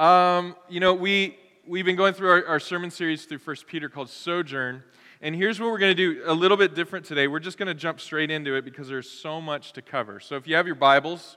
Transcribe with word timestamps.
Um, 0.00 0.56
you 0.70 0.80
know, 0.80 0.94
we, 0.94 1.36
we've 1.66 1.84
been 1.84 1.94
going 1.94 2.14
through 2.14 2.30
our, 2.30 2.46
our 2.46 2.58
sermon 2.58 2.90
series 2.90 3.26
through 3.26 3.36
First 3.36 3.66
Peter 3.66 3.90
called 3.90 4.08
Sojourn. 4.08 4.82
And 5.20 5.36
here's 5.36 5.60
what 5.60 5.70
we're 5.70 5.76
going 5.76 5.94
to 5.94 6.14
do 6.14 6.22
a 6.24 6.32
little 6.32 6.56
bit 6.56 6.74
different 6.74 7.04
today. 7.04 7.28
We're 7.28 7.38
just 7.38 7.58
going 7.58 7.66
to 7.66 7.74
jump 7.74 8.00
straight 8.00 8.30
into 8.30 8.54
it 8.54 8.64
because 8.64 8.88
there's 8.88 9.10
so 9.10 9.42
much 9.42 9.74
to 9.74 9.82
cover. 9.82 10.18
So 10.18 10.36
if 10.36 10.48
you 10.48 10.56
have 10.56 10.64
your 10.64 10.74
Bibles, 10.74 11.36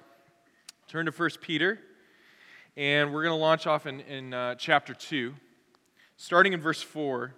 turn 0.88 1.08
to 1.08 1.12
First 1.12 1.42
Peter. 1.42 1.78
And 2.78 3.14
we're 3.14 3.24
going 3.24 3.36
to 3.36 3.42
launch 3.42 3.68
off 3.68 3.86
in, 3.86 4.00
in 4.00 4.34
uh, 4.34 4.56
chapter 4.56 4.94
2, 4.94 5.34
starting 6.16 6.54
in 6.54 6.62
verse 6.62 6.82
4. 6.82 7.34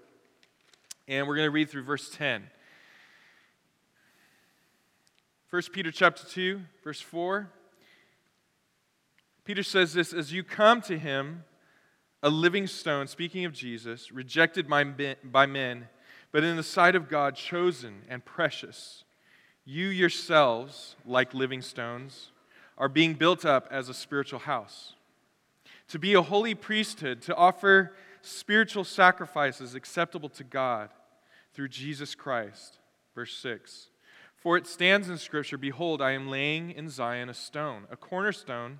And 1.08 1.28
we're 1.28 1.38
going 1.38 1.48
to 1.48 1.52
read 1.52 1.72
through 1.72 1.86
verse 1.86 2.08
10. 2.12 2.44
1 5.50 5.62
Peter 5.74 5.90
chapter 5.90 6.24
2, 6.24 6.62
verse 6.84 7.02
4. 7.02 7.50
Peter 9.46 9.64
says 9.64 9.94
this 9.94 10.12
As 10.12 10.34
you 10.34 10.44
come 10.44 10.82
to 10.82 10.98
him, 10.98 11.44
a 12.24 12.30
living 12.30 12.66
stone, 12.66 13.08
speaking 13.08 13.46
of 13.46 13.54
Jesus, 13.54 14.12
rejected 14.12 14.68
by 14.68 15.46
men, 15.46 15.88
but 16.32 16.44
in 16.44 16.58
the 16.58 16.64
sight 16.64 16.96
of 16.96 17.08
God, 17.08 17.36
chosen 17.36 18.02
and 18.10 18.26
precious, 18.26 19.04
you 19.64 19.88
yourselves, 19.88 20.96
like 21.06 21.34
living 21.36 21.62
stones, 21.62 22.32
are 22.78 22.90
being 22.90 23.14
built 23.14 23.46
up 23.46 23.68
as 23.72 23.88
a 23.88 23.94
spiritual 23.94 24.40
house, 24.40 24.96
to 25.88 26.00
be 26.00 26.16
a 26.16 26.22
holy 26.24 26.56
priesthood, 26.56 27.22
to 27.22 27.36
offer 27.36 27.94
spiritual 28.24 28.84
sacrifices 28.84 29.76
acceptable 29.76 30.30
to 30.30 30.44
God 30.44 30.90
through 31.54 31.70
Jesus 31.70 32.16
Christ. 32.16 32.80
Verse 33.14 33.38
6 33.38 33.90
For 34.36 34.58
it 34.58 34.66
stands 34.66 35.10
in 35.10 35.20
Scripture 35.20 35.60
Behold, 35.60 36.02
I 36.02 36.12
am 36.12 36.28
laying 36.28 36.72
in 36.72 36.90
Zion 36.90 37.30
a 37.30 37.36
stone, 37.36 37.84
a 37.92 37.96
cornerstone 37.96 38.80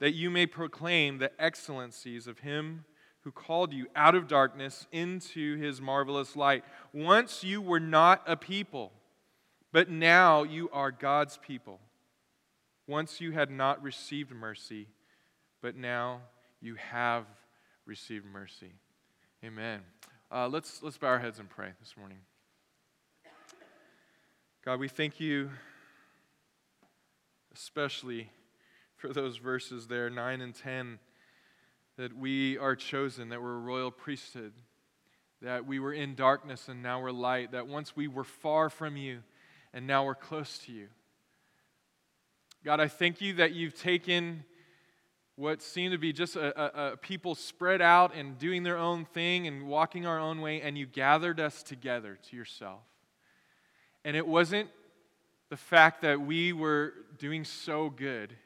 that 0.00 0.12
you 0.12 0.30
may 0.30 0.46
proclaim 0.46 1.18
the 1.18 1.30
excellencies 1.40 2.26
of 2.26 2.40
him 2.40 2.84
who 3.22 3.30
called 3.30 3.72
you 3.72 3.86
out 3.94 4.14
of 4.14 4.26
darkness 4.26 4.86
into 4.90 5.56
his 5.56 5.80
marvelous 5.80 6.34
light. 6.34 6.64
Once 6.92 7.44
you 7.44 7.60
were 7.60 7.80
not 7.80 8.22
a 8.26 8.36
people, 8.36 8.92
but 9.72 9.88
now 9.88 10.42
you 10.42 10.68
are 10.72 10.90
God's 10.90 11.38
people. 11.38 11.80
Once 12.86 13.20
you 13.20 13.32
had 13.32 13.50
not 13.50 13.82
received 13.82 14.32
mercy, 14.32 14.88
but 15.62 15.76
now 15.76 16.22
you 16.60 16.74
have 16.76 17.26
received 17.86 18.24
mercy. 18.24 18.72
Amen. 19.44 19.80
Uh, 20.32 20.48
let's, 20.48 20.82
let's 20.82 20.98
bow 20.98 21.08
our 21.08 21.18
heads 21.18 21.38
and 21.38 21.48
pray 21.48 21.70
this 21.78 21.94
morning. 21.96 22.18
God, 24.64 24.80
we 24.80 24.88
thank 24.88 25.20
you 25.20 25.50
especially 27.54 28.30
for 29.00 29.14
those 29.14 29.38
verses 29.38 29.86
there, 29.86 30.10
9 30.10 30.40
and 30.42 30.54
10, 30.54 30.98
that 31.96 32.14
we 32.14 32.58
are 32.58 32.76
chosen, 32.76 33.30
that 33.30 33.40
we're 33.40 33.56
a 33.56 33.60
royal 33.60 33.90
priesthood, 33.90 34.52
that 35.40 35.66
we 35.66 35.78
were 35.78 35.94
in 35.94 36.14
darkness 36.14 36.68
and 36.68 36.82
now 36.82 37.00
we're 37.00 37.10
light, 37.10 37.52
that 37.52 37.66
once 37.66 37.96
we 37.96 38.08
were 38.08 38.24
far 38.24 38.68
from 38.68 38.98
you 38.98 39.20
and 39.72 39.86
now 39.86 40.04
we're 40.04 40.14
close 40.14 40.58
to 40.66 40.72
you. 40.72 40.88
God, 42.62 42.78
I 42.78 42.88
thank 42.88 43.22
you 43.22 43.34
that 43.34 43.52
you've 43.52 43.74
taken 43.74 44.44
what 45.36 45.62
seemed 45.62 45.92
to 45.92 45.98
be 45.98 46.12
just 46.12 46.36
a, 46.36 46.60
a, 46.60 46.92
a, 46.92 46.96
people 46.98 47.34
spread 47.34 47.80
out 47.80 48.14
and 48.14 48.38
doing 48.38 48.62
their 48.62 48.76
own 48.76 49.06
thing 49.06 49.46
and 49.46 49.66
walking 49.66 50.04
our 50.04 50.18
own 50.18 50.42
way, 50.42 50.60
and 50.60 50.76
you 50.76 50.84
gathered 50.84 51.40
us 51.40 51.62
together 51.62 52.18
to 52.28 52.36
yourself. 52.36 52.82
And 54.04 54.14
it 54.14 54.26
wasn't 54.26 54.68
the 55.48 55.56
fact 55.56 56.02
that 56.02 56.20
we 56.20 56.52
were 56.52 56.92
doing 57.18 57.44
so 57.44 57.88
good 57.88 58.36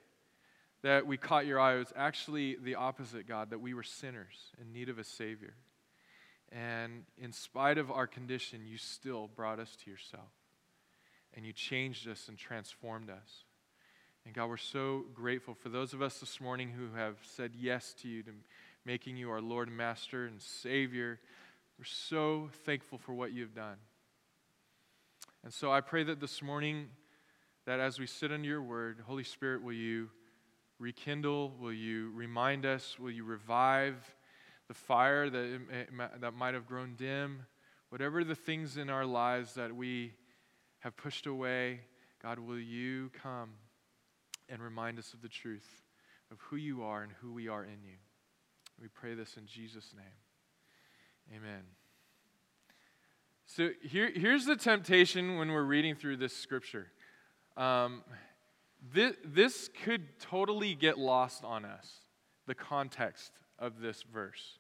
that 0.85 1.07
we 1.07 1.17
caught 1.17 1.47
your 1.47 1.59
eye. 1.59 1.77
Was 1.77 1.95
actually 1.97 2.57
the 2.63 2.75
opposite, 2.75 3.27
God, 3.27 3.51
that 3.51 3.61
we 3.61 3.73
were 3.73 3.83
sinners 3.83 4.53
in 4.61 4.71
need 4.71 4.91
of 4.91 4.99
a 4.99 5.05
Savior. 5.05 5.55
And 6.53 7.05
in 7.19 7.33
spite 7.33 7.79
of 7.79 7.91
our 7.91 8.07
condition, 8.07 8.67
you 8.67 8.77
still 8.77 9.31
brought 9.35 9.59
us 9.59 9.77
to 9.83 9.91
yourself. 9.91 10.29
And 11.35 11.47
you 11.47 11.55
changed 11.55 12.07
us 12.07 12.29
and 12.29 12.37
transformed 12.37 13.09
us. 13.09 13.45
And 14.27 14.35
God, 14.35 14.51
we're 14.51 14.59
so 14.59 15.07
grateful 15.15 15.55
for 15.55 15.71
those 15.71 15.95
of 15.95 16.03
us 16.03 16.21
this 16.21 16.39
morning 16.39 16.71
who 16.71 16.95
have 16.97 17.17
said 17.23 17.53
yes 17.59 17.95
to 18.03 18.09
you, 18.09 18.23
to 18.23 18.33
making 18.85 19.17
you 19.17 19.31
our 19.31 19.41
Lord 19.41 19.69
and 19.69 19.77
Master 19.77 20.27
and 20.27 20.41
Savior. 20.41 21.19
We're 21.79 21.87
so 21.87 22.51
thankful 22.67 22.99
for 22.99 23.15
what 23.15 23.33
you've 23.33 23.55
done. 23.55 23.79
And 25.43 25.53
so 25.53 25.73
I 25.73 25.81
pray 25.81 26.05
that 26.05 26.21
this 26.21 26.43
morning, 26.43 26.89
that 27.65 27.81
as 27.81 27.99
we 27.99 28.07
sit 28.07 28.31
under 28.31 28.47
your 28.47 28.63
word, 28.63 28.99
Holy 29.07 29.25
Spirit, 29.25 29.63
will 29.63 29.73
you 29.73 30.11
rekindle? 30.85 31.55
Will 31.59 31.73
you 31.73 32.13
remind 32.15 32.67
us? 32.67 32.99
Will 32.99 33.11
you 33.11 33.25
revive 33.25 33.97
the 34.69 34.75
fire 34.75 35.31
that, 35.31 35.61
that 36.21 36.35
might 36.35 36.53
have 36.53 36.67
grown 36.67 36.95
dim? 36.95 37.47
Whatever 37.89 38.23
the 38.23 38.35
things 38.35 38.77
in 38.77 38.91
our 38.91 39.07
lives 39.07 39.55
that 39.55 39.75
we 39.75 40.13
have 40.81 40.95
pushed 40.95 41.27
away, 41.27 41.81
God, 42.23 42.39
will 42.39 42.59
you 42.59 43.11
come 43.23 43.53
and 44.51 44.63
remind 44.63 44.99
us 44.99 45.15
of 45.15 45.23
the 45.23 45.29
truth 45.29 45.83
of 46.31 46.39
who 46.43 46.57
you 46.57 46.83
are 46.83 47.03
and 47.03 47.13
who 47.23 47.33
we 47.33 47.49
are 47.49 47.65
in 47.65 47.83
you? 47.83 47.97
We 48.79 48.89
pray 48.89 49.15
this 49.15 49.39
in 49.39 49.47
Jesus' 49.47 49.95
name. 49.97 51.35
Amen. 51.35 51.63
So 53.47 53.71
here, 53.83 54.11
here's 54.15 54.45
the 54.45 54.57
temptation 54.57 55.39
when 55.39 55.51
we're 55.51 55.63
reading 55.63 55.95
through 55.95 56.19
this 56.19 56.37
scripture. 56.37 56.89
Um, 57.57 58.03
this, 58.93 59.15
this 59.25 59.71
could 59.85 60.19
totally 60.19 60.75
get 60.75 60.99
lost 60.99 61.45
on 61.45 61.65
us, 61.65 61.91
the 62.47 62.55
context 62.55 63.33
of 63.59 63.81
this 63.81 64.03
verse. 64.03 64.59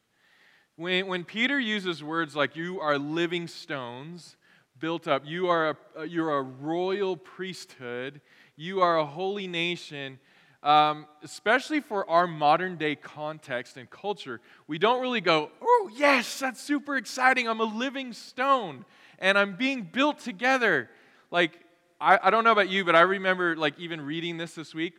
When, 0.76 1.06
when 1.06 1.24
Peter 1.24 1.58
uses 1.58 2.02
words 2.02 2.34
like, 2.34 2.56
you 2.56 2.80
are 2.80 2.98
living 2.98 3.46
stones 3.48 4.36
built 4.78 5.06
up, 5.06 5.22
you 5.24 5.48
are 5.48 5.76
a, 5.96 6.06
you're 6.06 6.36
a 6.36 6.42
royal 6.42 7.16
priesthood, 7.16 8.20
you 8.56 8.80
are 8.80 8.98
a 8.98 9.06
holy 9.06 9.46
nation, 9.46 10.18
um, 10.62 11.06
especially 11.22 11.80
for 11.80 12.08
our 12.08 12.26
modern 12.26 12.76
day 12.76 12.96
context 12.96 13.76
and 13.76 13.88
culture, 13.90 14.40
we 14.66 14.78
don't 14.78 15.00
really 15.00 15.20
go, 15.20 15.50
oh, 15.60 15.90
yes, 15.94 16.38
that's 16.38 16.60
super 16.60 16.96
exciting. 16.96 17.46
I'm 17.46 17.60
a 17.60 17.64
living 17.64 18.12
stone 18.12 18.84
and 19.18 19.36
I'm 19.36 19.56
being 19.56 19.82
built 19.82 20.20
together. 20.20 20.88
Like, 21.30 21.60
I, 22.04 22.18
I 22.24 22.30
don't 22.30 22.44
know 22.44 22.52
about 22.52 22.68
you, 22.68 22.84
but 22.84 22.94
I 22.94 23.00
remember 23.00 23.56
like 23.56 23.78
even 23.78 24.02
reading 24.02 24.36
this 24.36 24.54
this 24.54 24.74
week. 24.74 24.92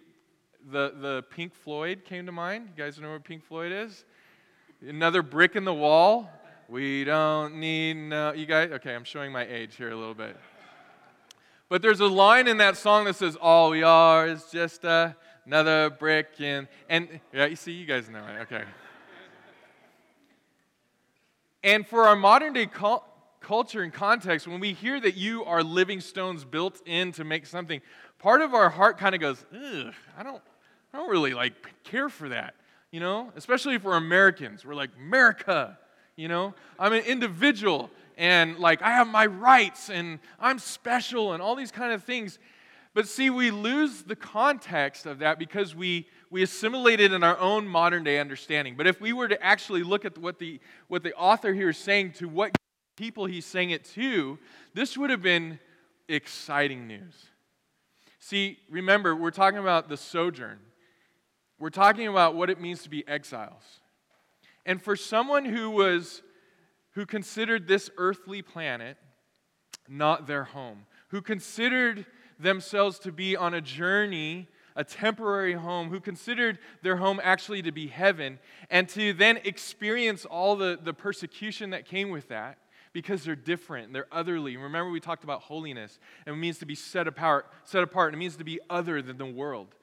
The, 0.72 0.92
the 1.00 1.24
Pink 1.30 1.54
Floyd 1.54 2.02
came 2.04 2.26
to 2.26 2.32
mind. 2.32 2.70
You 2.76 2.84
guys 2.84 3.00
know 3.00 3.12
what 3.12 3.24
Pink 3.24 3.44
Floyd 3.44 3.72
is? 3.72 4.06
Another 4.82 5.22
brick 5.22 5.56
in 5.56 5.66
the 5.66 5.74
wall. 5.74 6.28
We 6.68 7.04
don't 7.04 7.58
need 7.58 7.94
no. 7.94 8.34
You 8.34 8.48
guys? 8.48 8.72
Okay, 8.72 8.96
I'm 8.96 9.04
showing 9.04 9.32
my 9.32 9.46
age 9.46 9.76
here 9.76 9.92
a 9.92 9.96
little 9.96 10.16
bit. 10.16 10.36
But 11.70 11.84
there's 11.84 12.00
a 12.00 12.08
line 12.08 12.48
in 12.48 12.58
that 12.58 12.76
song 12.76 13.06
that 13.06 13.18
says, 13.18 13.36
All 13.40 13.70
we 13.70 13.84
are 13.84 14.26
is 14.28 14.44
just 14.52 14.84
another 14.84 15.92
brick 15.92 16.42
in. 16.42 16.68
And 16.90 17.20
yeah, 17.32 17.46
you 17.46 17.56
see, 17.56 17.74
you 17.74 17.86
guys 17.86 18.10
know 18.10 18.26
it. 18.26 18.42
Okay. 18.42 18.64
And 21.64 21.86
for 21.86 22.08
our 22.08 22.16
modern 22.16 22.54
day 22.54 22.66
culture 23.46 23.84
and 23.84 23.94
context, 23.94 24.48
when 24.48 24.60
we 24.60 24.74
hear 24.74 25.00
that 25.00 25.16
you 25.16 25.46
are 25.46 25.62
living 25.62 26.02
stones 26.02 26.44
built 26.44 26.82
in 26.88 27.12
to 27.12 27.24
make 27.24 27.46
something, 27.46 27.80
part 28.18 28.42
of 28.42 28.56
our 28.56 28.72
heart 28.72 28.98
kind 28.98 29.14
of 29.14 29.22
goes, 29.22 29.46
Ugh, 29.54 29.94
I 30.18 30.24
don't, 30.24 30.42
I 30.92 30.98
don't 30.98 31.12
really 31.12 31.36
like 31.36 31.54
care 31.84 32.10
for 32.10 32.30
that, 32.30 32.56
you 32.90 33.00
know? 33.00 33.32
Especially 33.36 33.76
if 33.76 33.84
we're 33.84 33.98
Americans. 33.98 34.66
We're 34.66 34.74
like, 34.74 34.90
America, 34.98 35.78
you 36.16 36.28
know? 36.28 36.56
I'm 36.80 36.94
an 36.94 37.04
individual 37.04 37.92
and 38.18 38.58
like 38.58 38.82
I 38.82 38.92
have 38.92 39.08
my 39.08 39.28
rights 39.28 39.92
and 39.92 40.20
I'm 40.40 40.58
special 40.58 41.34
and 41.34 41.42
all 41.42 41.56
these 41.56 41.72
kind 41.72 41.94
of 41.94 42.04
things. 42.04 42.40
But 42.96 43.08
see, 43.08 43.30
we 43.30 43.52
lose 43.52 44.04
the 44.04 44.16
context 44.16 45.06
of 45.06 45.20
that 45.20 45.38
because 45.38 45.76
we, 45.76 46.08
we 46.32 46.42
assimilate 46.42 47.00
it 47.00 47.12
in 47.12 47.24
our 47.24 47.38
own 47.38 47.68
modern 47.68 48.04
day 48.04 48.20
understanding. 48.20 48.76
But 48.76 48.88
if 48.88 49.00
we 49.00 49.14
were 49.14 49.28
to 49.28 49.40
actually 49.44 49.84
look 49.84 50.04
at 50.04 50.18
what 50.18 50.40
the, 50.40 50.60
what 50.88 51.04
the 51.04 51.14
author 51.14 51.54
here 51.54 51.70
is 51.70 51.78
saying 51.78 52.14
to 52.14 52.28
what 52.28 52.58
people 52.96 53.26
he's 53.26 53.46
saying 53.46 53.72
it 53.72 53.84
to, 53.84 54.40
this 54.74 54.98
would 54.98 55.10
have 55.10 55.22
been 55.22 55.60
exciting 56.08 56.88
news. 56.88 57.26
See, 58.20 58.58
remember, 58.70 59.16
we're 59.16 59.32
talking 59.32 59.60
about 59.60 59.90
the 59.90 59.98
sojourn. 59.98 60.60
we're 61.60 61.70
talking 61.70 62.08
about 62.08 62.36
what 62.36 62.50
it 62.50 62.60
means 62.60 62.84
to 62.84 62.90
be 62.90 63.08
exiles. 63.08 63.80
And 64.66 64.82
for 64.82 64.96
someone 64.96 65.46
who 65.46 65.70
was 65.70 66.22
who 66.92 67.06
considered 67.06 67.68
this 67.68 67.90
earthly 67.98 68.42
planet 68.42 68.98
not 69.88 70.28
their 70.28 70.46
home, 70.46 70.86
who 71.10 71.22
considered 71.22 72.06
themselves 72.40 73.00
to 73.00 73.12
be 73.12 73.36
on 73.36 73.54
a 73.54 73.62
journey, 73.62 74.48
a 74.76 74.84
temporary 74.84 75.54
home, 75.54 75.90
who 75.90 76.00
considered 76.00 76.58
their 76.82 76.98
home 76.98 77.20
actually 77.24 77.62
to 77.62 77.72
be 77.72 77.88
heaven, 77.88 78.40
and 78.70 78.90
to 78.90 79.14
then 79.14 79.38
experience 79.44 80.26
all 80.26 80.56
the, 80.56 80.80
the 80.82 80.94
persecution 80.94 81.70
that 81.70 81.86
came 81.86 82.10
with 82.10 82.28
that 82.30 82.58
because 82.96 83.26
they're 83.26 83.36
different, 83.36 83.88
and 83.88 83.94
they're 83.94 84.08
otherly. 84.10 84.56
Remember, 84.56 84.90
we 84.90 85.02
talked 85.02 85.26
about 85.26 85.42
holiness, 85.42 86.00
and 86.26 86.34
it 86.34 86.40
means 86.40 86.60
to 86.60 86.66
be 86.66 86.76
set 86.76 87.10
apart, 87.10 87.46
set 87.66 87.84
apart, 87.84 88.14
and 88.14 88.16
it 88.16 88.20
means 88.24 88.38
to 88.38 88.46
be 88.46 88.58
other 88.70 89.02
than 89.02 89.18
the 89.18 89.26
world. 89.26 89.76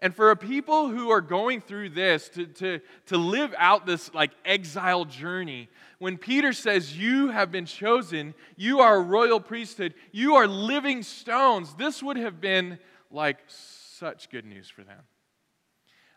And 0.00 0.16
for 0.16 0.30
a 0.30 0.36
people 0.36 0.88
who 0.88 1.10
are 1.10 1.20
going 1.20 1.60
through 1.60 1.90
this, 1.90 2.30
to, 2.30 2.46
to, 2.46 2.80
to 3.08 3.18
live 3.18 3.54
out 3.58 3.84
this 3.84 4.14
like 4.14 4.30
exile 4.46 5.04
journey, 5.04 5.68
when 5.98 6.16
Peter 6.16 6.54
says, 6.54 6.98
You 6.98 7.28
have 7.28 7.52
been 7.52 7.66
chosen, 7.66 8.32
you 8.56 8.80
are 8.80 8.96
a 8.96 9.02
royal 9.02 9.40
priesthood, 9.40 9.92
you 10.10 10.36
are 10.36 10.46
living 10.46 11.02
stones, 11.02 11.74
this 11.74 12.02
would 12.02 12.16
have 12.16 12.40
been 12.40 12.78
like 13.10 13.40
such 13.46 14.30
good 14.30 14.46
news 14.46 14.70
for 14.70 14.84
them. 14.84 15.02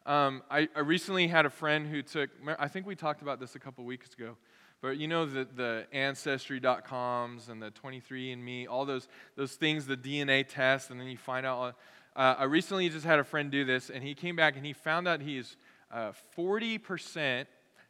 Um, 0.05 0.43
I, 0.49 0.69
I, 0.73 0.79
recently 0.79 1.27
had 1.27 1.45
a 1.45 1.49
friend 1.49 1.85
who 1.85 2.01
took, 2.01 2.29
I 2.57 2.69
think 2.69 2.87
we 2.87 2.95
talked 2.95 3.21
about 3.21 3.41
this 3.41 3.55
a 3.55 3.59
couple 3.59 3.83
weeks 3.83 4.13
ago, 4.13 4.37
but 4.81 4.97
you 4.97 5.07
know 5.07 5.25
the, 5.25 5.47
the 5.55 5.85
ancestry.coms 5.91 7.49
and 7.49 7.61
the 7.61 7.71
23andMe, 7.71 8.67
all 8.69 8.85
those, 8.85 9.07
those 9.35 9.53
things, 9.53 9.87
the 9.87 9.97
DNA 9.97 10.45
test, 10.47 10.91
and 10.91 10.99
then 10.99 11.07
you 11.07 11.17
find 11.17 11.45
out 11.45 11.75
uh, 12.15 12.35
I 12.39 12.45
recently 12.45 12.89
just 12.89 13.05
had 13.05 13.19
a 13.19 13.23
friend 13.23 13.51
do 13.51 13.63
this, 13.63 13.91
and 13.91 14.03
he 14.03 14.15
came 14.15 14.35
back 14.35 14.55
and 14.55 14.65
he 14.65 14.73
found 14.73 15.07
out 15.07 15.21
he 15.21 15.37
is 15.37 15.55
uh, 15.91 16.13
40% 16.35 17.45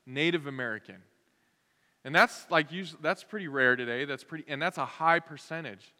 Native 0.06 0.48
American. 0.48 0.98
And 2.04 2.14
that's 2.14 2.46
like 2.50 2.68
that's 3.02 3.24
pretty 3.24 3.48
rare 3.48 3.78
today. 3.78 4.04
That's 4.04 4.26
pretty, 4.26 4.44
and 4.48 4.62
that's 4.62 4.78
a 4.78 4.86
high 4.86 5.20
percentage. 5.20 5.94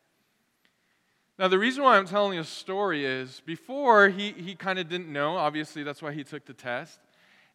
Now, 1.40 1.48
the 1.48 1.60
reason 1.60 1.84
why 1.84 1.98
I'm 1.98 2.08
telling 2.08 2.40
a 2.40 2.44
story 2.44 3.06
is 3.06 3.42
before 3.46 4.10
he, 4.10 4.32
he 4.32 4.56
kind 4.56 4.80
of 4.80 4.90
didn't 4.90 5.12
know. 5.12 5.38
Obviously, 5.38 5.84
that's 5.84 6.02
why 6.02 6.12
he 6.12 6.24
took 6.24 6.46
the 6.46 6.54
test. 6.54 7.00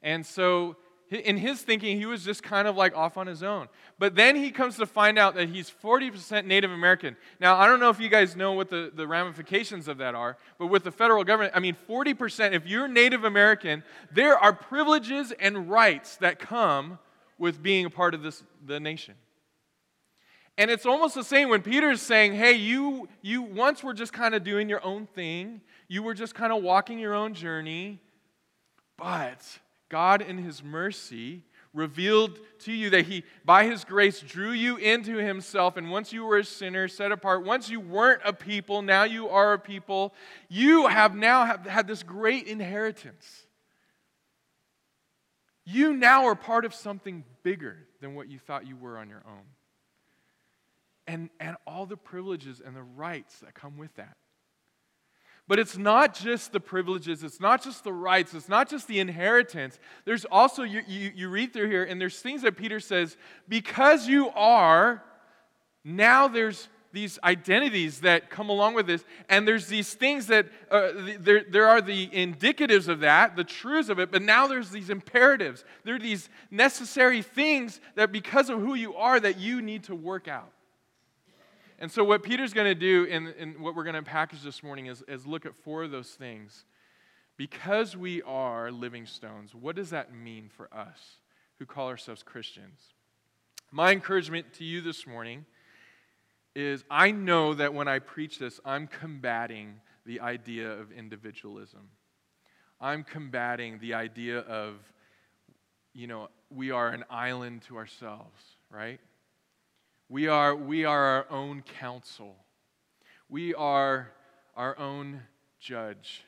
And 0.02 0.24
so 0.24 0.76
in 1.12 1.36
his 1.36 1.60
thinking, 1.62 1.98
he 1.98 2.06
was 2.06 2.24
just 2.24 2.42
kind 2.42 2.66
of 2.66 2.76
like 2.76 2.96
off 2.96 3.16
on 3.16 3.26
his 3.26 3.42
own. 3.42 3.68
But 3.98 4.14
then 4.14 4.36
he 4.36 4.50
comes 4.50 4.76
to 4.76 4.86
find 4.86 5.18
out 5.18 5.34
that 5.34 5.48
he's 5.48 5.70
40% 5.70 6.46
Native 6.46 6.70
American. 6.70 7.16
Now, 7.40 7.56
I 7.56 7.66
don't 7.66 7.80
know 7.80 7.90
if 7.90 8.00
you 8.00 8.08
guys 8.08 8.34
know 8.34 8.52
what 8.52 8.70
the, 8.70 8.90
the 8.94 9.06
ramifications 9.06 9.88
of 9.88 9.98
that 9.98 10.14
are, 10.14 10.38
but 10.58 10.68
with 10.68 10.84
the 10.84 10.90
federal 10.90 11.24
government, 11.24 11.52
I 11.54 11.60
mean, 11.60 11.76
40%, 11.88 12.52
if 12.52 12.66
you're 12.66 12.88
Native 12.88 13.24
American, 13.24 13.82
there 14.10 14.38
are 14.38 14.52
privileges 14.52 15.32
and 15.38 15.70
rights 15.70 16.16
that 16.16 16.38
come 16.38 16.98
with 17.38 17.62
being 17.62 17.84
a 17.84 17.90
part 17.90 18.14
of 18.14 18.22
this, 18.22 18.42
the 18.64 18.80
nation. 18.80 19.14
And 20.58 20.70
it's 20.70 20.86
almost 20.86 21.14
the 21.14 21.24
same 21.24 21.48
when 21.48 21.62
Peter's 21.62 22.02
saying, 22.02 22.34
hey, 22.34 22.52
you, 22.52 23.08
you 23.22 23.42
once 23.42 23.82
were 23.82 23.94
just 23.94 24.12
kind 24.12 24.34
of 24.34 24.44
doing 24.44 24.68
your 24.68 24.84
own 24.84 25.06
thing, 25.06 25.60
you 25.88 26.02
were 26.02 26.14
just 26.14 26.34
kind 26.34 26.52
of 26.52 26.62
walking 26.62 26.98
your 26.98 27.14
own 27.14 27.34
journey, 27.34 28.00
but 28.96 29.40
God, 29.92 30.22
in 30.22 30.38
His 30.38 30.64
mercy, 30.64 31.44
revealed 31.74 32.40
to 32.60 32.72
you 32.72 32.88
that 32.90 33.04
He, 33.04 33.24
by 33.44 33.66
His 33.66 33.84
grace, 33.84 34.20
drew 34.20 34.50
you 34.50 34.78
into 34.78 35.16
Himself. 35.16 35.76
And 35.76 35.90
once 35.90 36.14
you 36.14 36.24
were 36.24 36.38
a 36.38 36.44
sinner, 36.44 36.88
set 36.88 37.12
apart, 37.12 37.44
once 37.44 37.68
you 37.68 37.78
weren't 37.78 38.22
a 38.24 38.32
people, 38.32 38.80
now 38.80 39.04
you 39.04 39.28
are 39.28 39.52
a 39.52 39.58
people. 39.58 40.14
You 40.48 40.86
have 40.86 41.14
now 41.14 41.44
have 41.44 41.66
had 41.66 41.86
this 41.86 42.02
great 42.02 42.46
inheritance. 42.46 43.46
You 45.66 45.92
now 45.92 46.24
are 46.24 46.34
part 46.34 46.64
of 46.64 46.74
something 46.74 47.22
bigger 47.42 47.76
than 48.00 48.14
what 48.14 48.28
you 48.28 48.38
thought 48.38 48.66
you 48.66 48.76
were 48.76 48.96
on 48.96 49.10
your 49.10 49.22
own. 49.28 49.44
And, 51.06 51.28
and 51.38 51.56
all 51.66 51.84
the 51.84 51.98
privileges 51.98 52.62
and 52.64 52.74
the 52.74 52.82
rights 52.82 53.40
that 53.40 53.52
come 53.52 53.76
with 53.76 53.94
that. 53.96 54.16
But 55.48 55.58
it's 55.58 55.76
not 55.76 56.14
just 56.14 56.52
the 56.52 56.60
privileges, 56.60 57.24
it's 57.24 57.40
not 57.40 57.62
just 57.62 57.84
the 57.84 57.92
rights, 57.92 58.32
it's 58.32 58.48
not 58.48 58.70
just 58.70 58.86
the 58.86 59.00
inheritance. 59.00 59.78
There's 60.04 60.24
also, 60.24 60.62
you, 60.62 60.82
you, 60.86 61.12
you 61.14 61.28
read 61.28 61.52
through 61.52 61.68
here, 61.68 61.84
and 61.84 62.00
there's 62.00 62.20
things 62.20 62.42
that 62.42 62.56
Peter 62.56 62.78
says, 62.80 63.16
because 63.48 64.06
you 64.06 64.30
are, 64.30 65.02
now 65.84 66.28
there's 66.28 66.68
these 66.92 67.18
identities 67.24 68.00
that 68.00 68.30
come 68.30 68.50
along 68.50 68.74
with 68.74 68.86
this, 68.86 69.04
and 69.28 69.48
there's 69.48 69.66
these 69.66 69.94
things 69.94 70.26
that, 70.28 70.46
uh, 70.70 70.90
there, 71.18 71.42
there 71.50 71.66
are 71.66 71.80
the 71.80 72.06
indicatives 72.08 72.86
of 72.86 73.00
that, 73.00 73.34
the 73.34 73.44
truths 73.44 73.88
of 73.88 73.98
it, 73.98 74.12
but 74.12 74.22
now 74.22 74.46
there's 74.46 74.70
these 74.70 74.90
imperatives. 74.90 75.64
There 75.84 75.96
are 75.96 75.98
these 75.98 76.28
necessary 76.50 77.22
things 77.22 77.80
that 77.94 78.12
because 78.12 78.48
of 78.48 78.60
who 78.60 78.74
you 78.74 78.94
are 78.94 79.18
that 79.18 79.38
you 79.38 79.60
need 79.62 79.84
to 79.84 79.94
work 79.94 80.28
out. 80.28 80.52
And 81.78 81.90
so, 81.90 82.04
what 82.04 82.22
Peter's 82.22 82.52
going 82.52 82.66
to 82.66 82.74
do, 82.74 83.06
and, 83.10 83.58
what 83.58 83.74
we're 83.74 83.84
going 83.84 83.96
to 83.96 84.02
package 84.02 84.42
this 84.42 84.62
morning, 84.62 84.86
is, 84.86 85.02
is 85.08 85.26
look 85.26 85.46
at 85.46 85.54
four 85.54 85.82
of 85.82 85.90
those 85.90 86.10
things. 86.10 86.64
Because 87.36 87.96
we 87.96 88.22
are 88.22 88.70
living 88.70 89.06
stones, 89.06 89.54
what 89.54 89.74
does 89.74 89.90
that 89.90 90.14
mean 90.14 90.50
for 90.54 90.72
us 90.72 91.16
who 91.58 91.66
call 91.66 91.88
ourselves 91.88 92.22
Christians? 92.22 92.94
My 93.70 93.90
encouragement 93.90 94.52
to 94.54 94.64
you 94.64 94.80
this 94.82 95.06
morning 95.06 95.46
is 96.54 96.84
I 96.90 97.10
know 97.10 97.54
that 97.54 97.72
when 97.72 97.88
I 97.88 97.98
preach 97.98 98.38
this, 98.38 98.60
I'm 98.64 98.86
combating 98.86 99.80
the 100.04 100.20
idea 100.20 100.70
of 100.70 100.92
individualism. 100.92 101.88
I'm 102.80 103.04
combating 103.04 103.78
the 103.78 103.94
idea 103.94 104.40
of, 104.40 104.74
you 105.94 106.06
know, 106.06 106.28
we 106.50 106.70
are 106.70 106.88
an 106.88 107.04
island 107.08 107.62
to 107.68 107.76
ourselves, 107.76 108.42
right? 108.70 109.00
We 110.12 110.28
are, 110.28 110.54
we 110.54 110.84
are 110.84 111.02
our 111.02 111.26
own 111.30 111.62
counsel. 111.80 112.36
We 113.30 113.54
are 113.54 114.12
our 114.54 114.78
own 114.78 115.22
judge. 115.58 116.22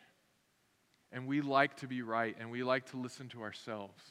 And 1.12 1.26
we 1.26 1.42
like 1.42 1.76
to 1.80 1.86
be 1.86 2.00
right 2.00 2.34
and 2.40 2.50
we 2.50 2.62
like 2.64 2.86
to 2.92 2.96
listen 2.96 3.28
to 3.28 3.42
ourselves. 3.42 4.02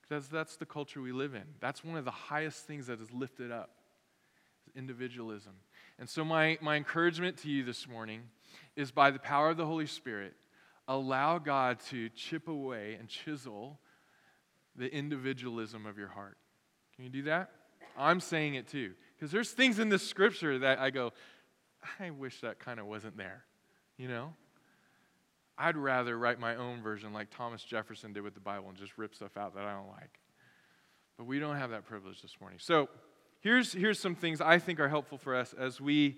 Because 0.00 0.28
that's 0.28 0.54
the 0.54 0.64
culture 0.64 1.02
we 1.02 1.10
live 1.10 1.34
in. 1.34 1.42
That's 1.58 1.82
one 1.82 1.96
of 1.96 2.04
the 2.04 2.12
highest 2.12 2.64
things 2.64 2.86
that 2.86 3.00
is 3.00 3.10
lifted 3.10 3.50
up 3.50 3.70
individualism. 4.76 5.54
And 5.98 6.08
so, 6.08 6.24
my, 6.24 6.56
my 6.62 6.76
encouragement 6.76 7.38
to 7.38 7.48
you 7.48 7.64
this 7.64 7.88
morning 7.88 8.22
is 8.76 8.92
by 8.92 9.10
the 9.10 9.18
power 9.18 9.50
of 9.50 9.56
the 9.56 9.66
Holy 9.66 9.86
Spirit, 9.86 10.34
allow 10.86 11.40
God 11.40 11.80
to 11.90 12.10
chip 12.10 12.46
away 12.46 12.96
and 12.96 13.08
chisel 13.08 13.80
the 14.76 14.86
individualism 14.86 15.84
of 15.84 15.98
your 15.98 16.08
heart. 16.08 16.38
Can 16.94 17.04
you 17.04 17.10
do 17.10 17.22
that? 17.24 17.50
I'm 17.96 18.20
saying 18.20 18.54
it 18.54 18.68
too. 18.68 18.92
Because 19.16 19.30
there's 19.30 19.50
things 19.50 19.78
in 19.78 19.88
this 19.88 20.06
scripture 20.06 20.58
that 20.60 20.78
I 20.78 20.90
go, 20.90 21.12
I 22.00 22.10
wish 22.10 22.40
that 22.40 22.58
kind 22.58 22.80
of 22.80 22.86
wasn't 22.86 23.16
there. 23.16 23.44
You 23.96 24.08
know? 24.08 24.34
I'd 25.58 25.76
rather 25.76 26.18
write 26.18 26.40
my 26.40 26.56
own 26.56 26.82
version 26.82 27.12
like 27.12 27.28
Thomas 27.30 27.62
Jefferson 27.62 28.12
did 28.12 28.22
with 28.22 28.34
the 28.34 28.40
Bible 28.40 28.68
and 28.68 28.76
just 28.76 28.98
rip 28.98 29.14
stuff 29.14 29.36
out 29.36 29.54
that 29.54 29.64
I 29.64 29.72
don't 29.72 29.90
like. 29.90 30.18
But 31.16 31.26
we 31.26 31.38
don't 31.38 31.56
have 31.56 31.70
that 31.70 31.84
privilege 31.84 32.22
this 32.22 32.36
morning. 32.40 32.58
So 32.60 32.88
here's, 33.40 33.72
here's 33.72 34.00
some 34.00 34.14
things 34.14 34.40
I 34.40 34.58
think 34.58 34.80
are 34.80 34.88
helpful 34.88 35.18
for 35.18 35.36
us 35.36 35.54
as 35.56 35.80
we 35.80 36.16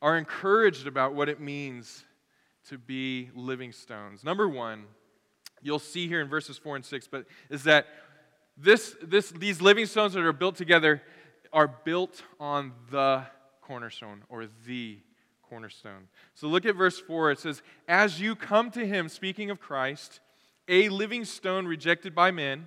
are 0.00 0.16
encouraged 0.16 0.86
about 0.86 1.14
what 1.14 1.28
it 1.28 1.40
means 1.40 2.04
to 2.68 2.78
be 2.78 3.30
living 3.34 3.72
stones. 3.72 4.24
Number 4.24 4.48
one, 4.48 4.84
you'll 5.60 5.78
see 5.78 6.08
here 6.08 6.20
in 6.20 6.28
verses 6.28 6.56
four 6.56 6.76
and 6.76 6.84
six, 6.84 7.06
but 7.06 7.26
is 7.50 7.64
that 7.64 7.86
this, 8.62 8.96
this, 9.02 9.30
these 9.30 9.60
living 9.60 9.86
stones 9.86 10.12
that 10.12 10.22
are 10.22 10.32
built 10.32 10.56
together 10.56 11.02
are 11.52 11.68
built 11.68 12.22
on 12.38 12.72
the 12.90 13.22
cornerstone 13.62 14.22
or 14.28 14.46
the 14.66 14.98
cornerstone. 15.48 16.08
So 16.34 16.46
look 16.48 16.64
at 16.66 16.76
verse 16.76 16.98
4. 16.98 17.32
It 17.32 17.38
says, 17.40 17.62
As 17.88 18.20
you 18.20 18.36
come 18.36 18.70
to 18.72 18.86
him, 18.86 19.08
speaking 19.08 19.50
of 19.50 19.60
Christ, 19.60 20.20
a 20.68 20.88
living 20.88 21.24
stone 21.24 21.66
rejected 21.66 22.14
by 22.14 22.30
men, 22.30 22.66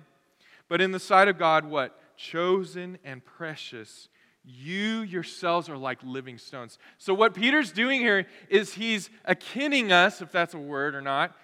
but 0.68 0.80
in 0.80 0.92
the 0.92 0.98
sight 0.98 1.28
of 1.28 1.38
God, 1.38 1.64
what? 1.64 1.98
Chosen 2.16 2.98
and 3.04 3.24
precious. 3.24 4.08
You 4.44 5.00
yourselves 5.00 5.68
are 5.70 5.76
like 5.76 5.98
living 6.02 6.36
stones. 6.36 6.78
So, 6.98 7.14
what 7.14 7.34
Peter's 7.34 7.72
doing 7.72 8.00
here 8.00 8.26
is 8.50 8.74
he's 8.74 9.08
akinning 9.26 9.90
us, 9.90 10.20
if 10.20 10.30
that's 10.30 10.52
a 10.52 10.58
word 10.58 10.94
or 10.94 11.00
not, 11.00 11.34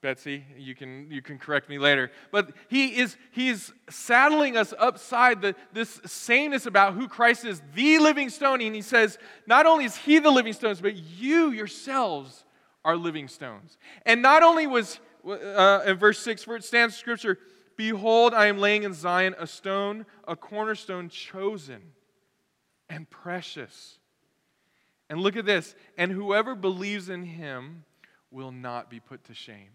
Betsy, 0.00 0.44
you 0.56 0.76
can, 0.76 1.10
you 1.10 1.20
can 1.20 1.38
correct 1.38 1.68
me 1.68 1.78
later. 1.78 2.12
But 2.30 2.52
he 2.68 2.98
is 2.98 3.16
he's 3.32 3.72
saddling 3.90 4.56
us 4.56 4.72
upside 4.78 5.42
the, 5.42 5.56
this 5.72 6.00
sameness 6.06 6.66
about 6.66 6.94
who 6.94 7.08
Christ 7.08 7.44
is, 7.44 7.60
the 7.74 7.98
living 7.98 8.30
stone. 8.30 8.60
And 8.60 8.74
he 8.74 8.82
says, 8.82 9.18
not 9.46 9.66
only 9.66 9.84
is 9.84 9.96
he 9.96 10.20
the 10.20 10.30
living 10.30 10.52
stones, 10.52 10.80
but 10.80 10.94
you 10.94 11.50
yourselves 11.50 12.44
are 12.84 12.96
living 12.96 13.26
stones. 13.26 13.76
And 14.06 14.22
not 14.22 14.44
only 14.44 14.68
was, 14.68 15.00
uh, 15.26 15.80
in 15.84 15.96
verse 15.96 16.20
6, 16.20 16.46
where 16.46 16.56
it 16.56 16.64
stands 16.64 16.94
in 16.94 16.98
scripture, 16.98 17.38
Behold, 17.76 18.34
I 18.34 18.46
am 18.46 18.58
laying 18.58 18.82
in 18.82 18.92
Zion 18.92 19.36
a 19.38 19.46
stone, 19.46 20.04
a 20.26 20.34
cornerstone 20.34 21.08
chosen 21.08 21.80
and 22.88 23.08
precious. 23.08 23.98
And 25.08 25.20
look 25.20 25.36
at 25.36 25.46
this. 25.46 25.74
And 25.96 26.10
whoever 26.10 26.54
believes 26.56 27.08
in 27.08 27.22
him 27.22 27.84
will 28.30 28.52
not 28.52 28.90
be 28.90 29.00
put 29.00 29.24
to 29.24 29.34
shame. 29.34 29.70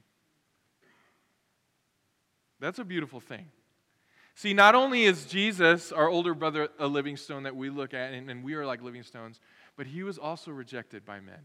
That's 2.63 2.79
a 2.79 2.85
beautiful 2.85 3.19
thing. 3.19 3.47
See, 4.35 4.53
not 4.53 4.73
only 4.73 5.03
is 5.03 5.25
Jesus, 5.25 5.91
our 5.91 6.07
older 6.07 6.33
brother, 6.33 6.69
a 6.79 6.87
living 6.87 7.17
stone 7.17 7.43
that 7.43 7.57
we 7.57 7.69
look 7.69 7.93
at, 7.93 8.13
and, 8.13 8.29
and 8.29 8.41
we 8.41 8.53
are 8.53 8.65
like 8.65 8.81
living 8.81 9.03
stones, 9.03 9.41
but 9.75 9.85
he 9.85 10.01
was 10.01 10.17
also 10.17 10.49
rejected 10.49 11.03
by 11.03 11.19
men. 11.19 11.41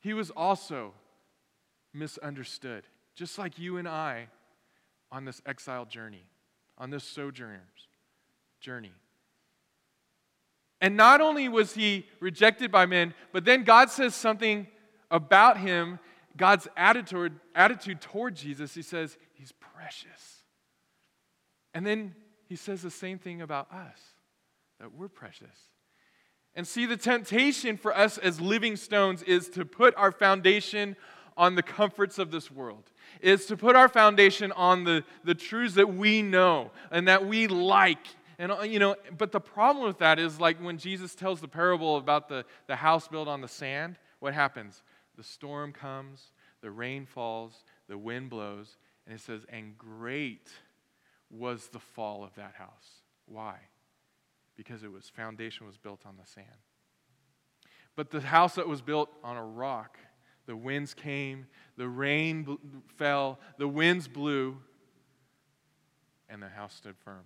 He 0.00 0.12
was 0.12 0.30
also 0.30 0.92
misunderstood, 1.94 2.84
just 3.14 3.38
like 3.38 3.58
you 3.58 3.78
and 3.78 3.88
I 3.88 4.28
on 5.10 5.24
this 5.24 5.40
exile 5.46 5.86
journey, 5.86 6.26
on 6.76 6.90
this 6.90 7.04
sojourner's 7.04 7.88
journey. 8.60 8.92
And 10.82 10.94
not 10.94 11.22
only 11.22 11.48
was 11.48 11.72
he 11.72 12.04
rejected 12.20 12.70
by 12.70 12.84
men, 12.84 13.14
but 13.32 13.46
then 13.46 13.64
God 13.64 13.88
says 13.88 14.14
something 14.14 14.66
about 15.10 15.56
him, 15.56 15.98
God's 16.38 16.66
attitude, 16.76 17.38
attitude 17.54 18.00
toward 18.00 18.34
Jesus. 18.34 18.74
He 18.74 18.82
says, 18.82 19.18
He's 19.34 19.52
precious. 19.52 20.38
And 21.74 21.86
then 21.86 22.14
he 22.48 22.56
says 22.56 22.82
the 22.82 22.90
same 22.90 23.18
thing 23.18 23.42
about 23.42 23.70
us, 23.70 24.00
that 24.80 24.94
we're 24.94 25.08
precious. 25.08 25.68
And 26.54 26.66
see, 26.66 26.86
the 26.86 26.96
temptation 26.96 27.76
for 27.76 27.96
us 27.96 28.18
as 28.18 28.40
living 28.40 28.74
stones 28.76 29.22
is 29.22 29.48
to 29.50 29.64
put 29.64 29.94
our 29.96 30.10
foundation 30.10 30.96
on 31.36 31.54
the 31.54 31.62
comforts 31.62 32.18
of 32.18 32.32
this 32.32 32.50
world, 32.50 32.90
is 33.20 33.46
to 33.46 33.56
put 33.56 33.76
our 33.76 33.88
foundation 33.88 34.50
on 34.52 34.82
the, 34.82 35.04
the 35.22 35.34
truths 35.34 35.74
that 35.74 35.94
we 35.94 36.20
know 36.20 36.72
and 36.90 37.06
that 37.06 37.26
we 37.26 37.46
like. 37.46 38.04
And, 38.40 38.50
uh, 38.50 38.62
you 38.62 38.80
know, 38.80 38.96
but 39.16 39.30
the 39.30 39.40
problem 39.40 39.86
with 39.86 39.98
that 39.98 40.18
is 40.18 40.40
like 40.40 40.58
when 40.60 40.78
Jesus 40.78 41.14
tells 41.14 41.40
the 41.40 41.46
parable 41.46 41.96
about 41.96 42.28
the, 42.28 42.44
the 42.66 42.76
house 42.76 43.06
built 43.06 43.28
on 43.28 43.40
the 43.40 43.46
sand, 43.46 43.96
what 44.18 44.34
happens? 44.34 44.82
The 45.18 45.24
storm 45.24 45.72
comes, 45.72 46.30
the 46.60 46.70
rain 46.70 47.04
falls, 47.04 47.64
the 47.88 47.98
wind 47.98 48.30
blows, 48.30 48.78
and 49.04 49.16
it 49.16 49.20
says, 49.20 49.44
and 49.48 49.76
great 49.76 50.48
was 51.28 51.66
the 51.66 51.80
fall 51.80 52.22
of 52.22 52.32
that 52.36 52.54
house. 52.54 53.02
Why? 53.26 53.56
Because 54.56 54.84
it 54.84 54.92
was 54.92 55.08
foundation 55.08 55.66
was 55.66 55.76
built 55.76 56.06
on 56.06 56.16
the 56.16 56.24
sand. 56.24 56.46
But 57.96 58.12
the 58.12 58.20
house 58.20 58.54
that 58.54 58.68
was 58.68 58.80
built 58.80 59.10
on 59.24 59.36
a 59.36 59.44
rock, 59.44 59.98
the 60.46 60.54
winds 60.56 60.94
came, 60.94 61.46
the 61.76 61.88
rain 61.88 62.44
bl- 62.44 62.54
fell, 62.96 63.40
the 63.58 63.66
winds 63.66 64.06
blew, 64.06 64.56
and 66.28 66.40
the 66.40 66.48
house 66.48 66.74
stood 66.74 66.96
firm. 66.96 67.24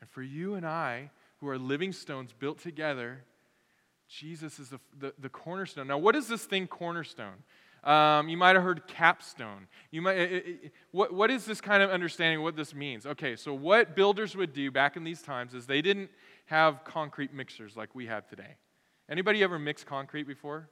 And 0.00 0.10
for 0.10 0.22
you 0.22 0.54
and 0.54 0.66
I, 0.66 1.12
who 1.36 1.48
are 1.48 1.58
living 1.58 1.92
stones 1.92 2.32
built 2.36 2.58
together, 2.58 3.22
Jesus 4.18 4.58
is 4.58 4.68
the, 4.68 4.80
the, 4.98 5.14
the 5.18 5.28
cornerstone. 5.30 5.86
Now, 5.86 5.96
what 5.96 6.14
is 6.14 6.28
this 6.28 6.44
thing, 6.44 6.66
cornerstone? 6.66 7.44
Um, 7.82 8.28
you 8.28 8.36
might 8.36 8.54
have 8.54 8.62
heard 8.62 8.86
capstone. 8.86 9.66
You 9.90 10.02
might, 10.02 10.18
it, 10.18 10.46
it, 10.46 10.72
what, 10.90 11.14
what 11.14 11.30
is 11.30 11.46
this 11.46 11.60
kind 11.60 11.82
of 11.82 11.90
understanding 11.90 12.38
of 12.38 12.44
what 12.44 12.54
this 12.54 12.74
means? 12.74 13.06
Okay, 13.06 13.36
so 13.36 13.54
what 13.54 13.96
builders 13.96 14.36
would 14.36 14.52
do 14.52 14.70
back 14.70 14.96
in 14.96 15.02
these 15.02 15.22
times 15.22 15.54
is 15.54 15.66
they 15.66 15.80
didn't 15.80 16.10
have 16.46 16.84
concrete 16.84 17.32
mixers 17.32 17.76
like 17.76 17.94
we 17.94 18.06
have 18.06 18.28
today. 18.28 18.56
Anybody 19.08 19.42
ever 19.42 19.58
mixed 19.58 19.86
concrete 19.86 20.24
before? 20.24 20.68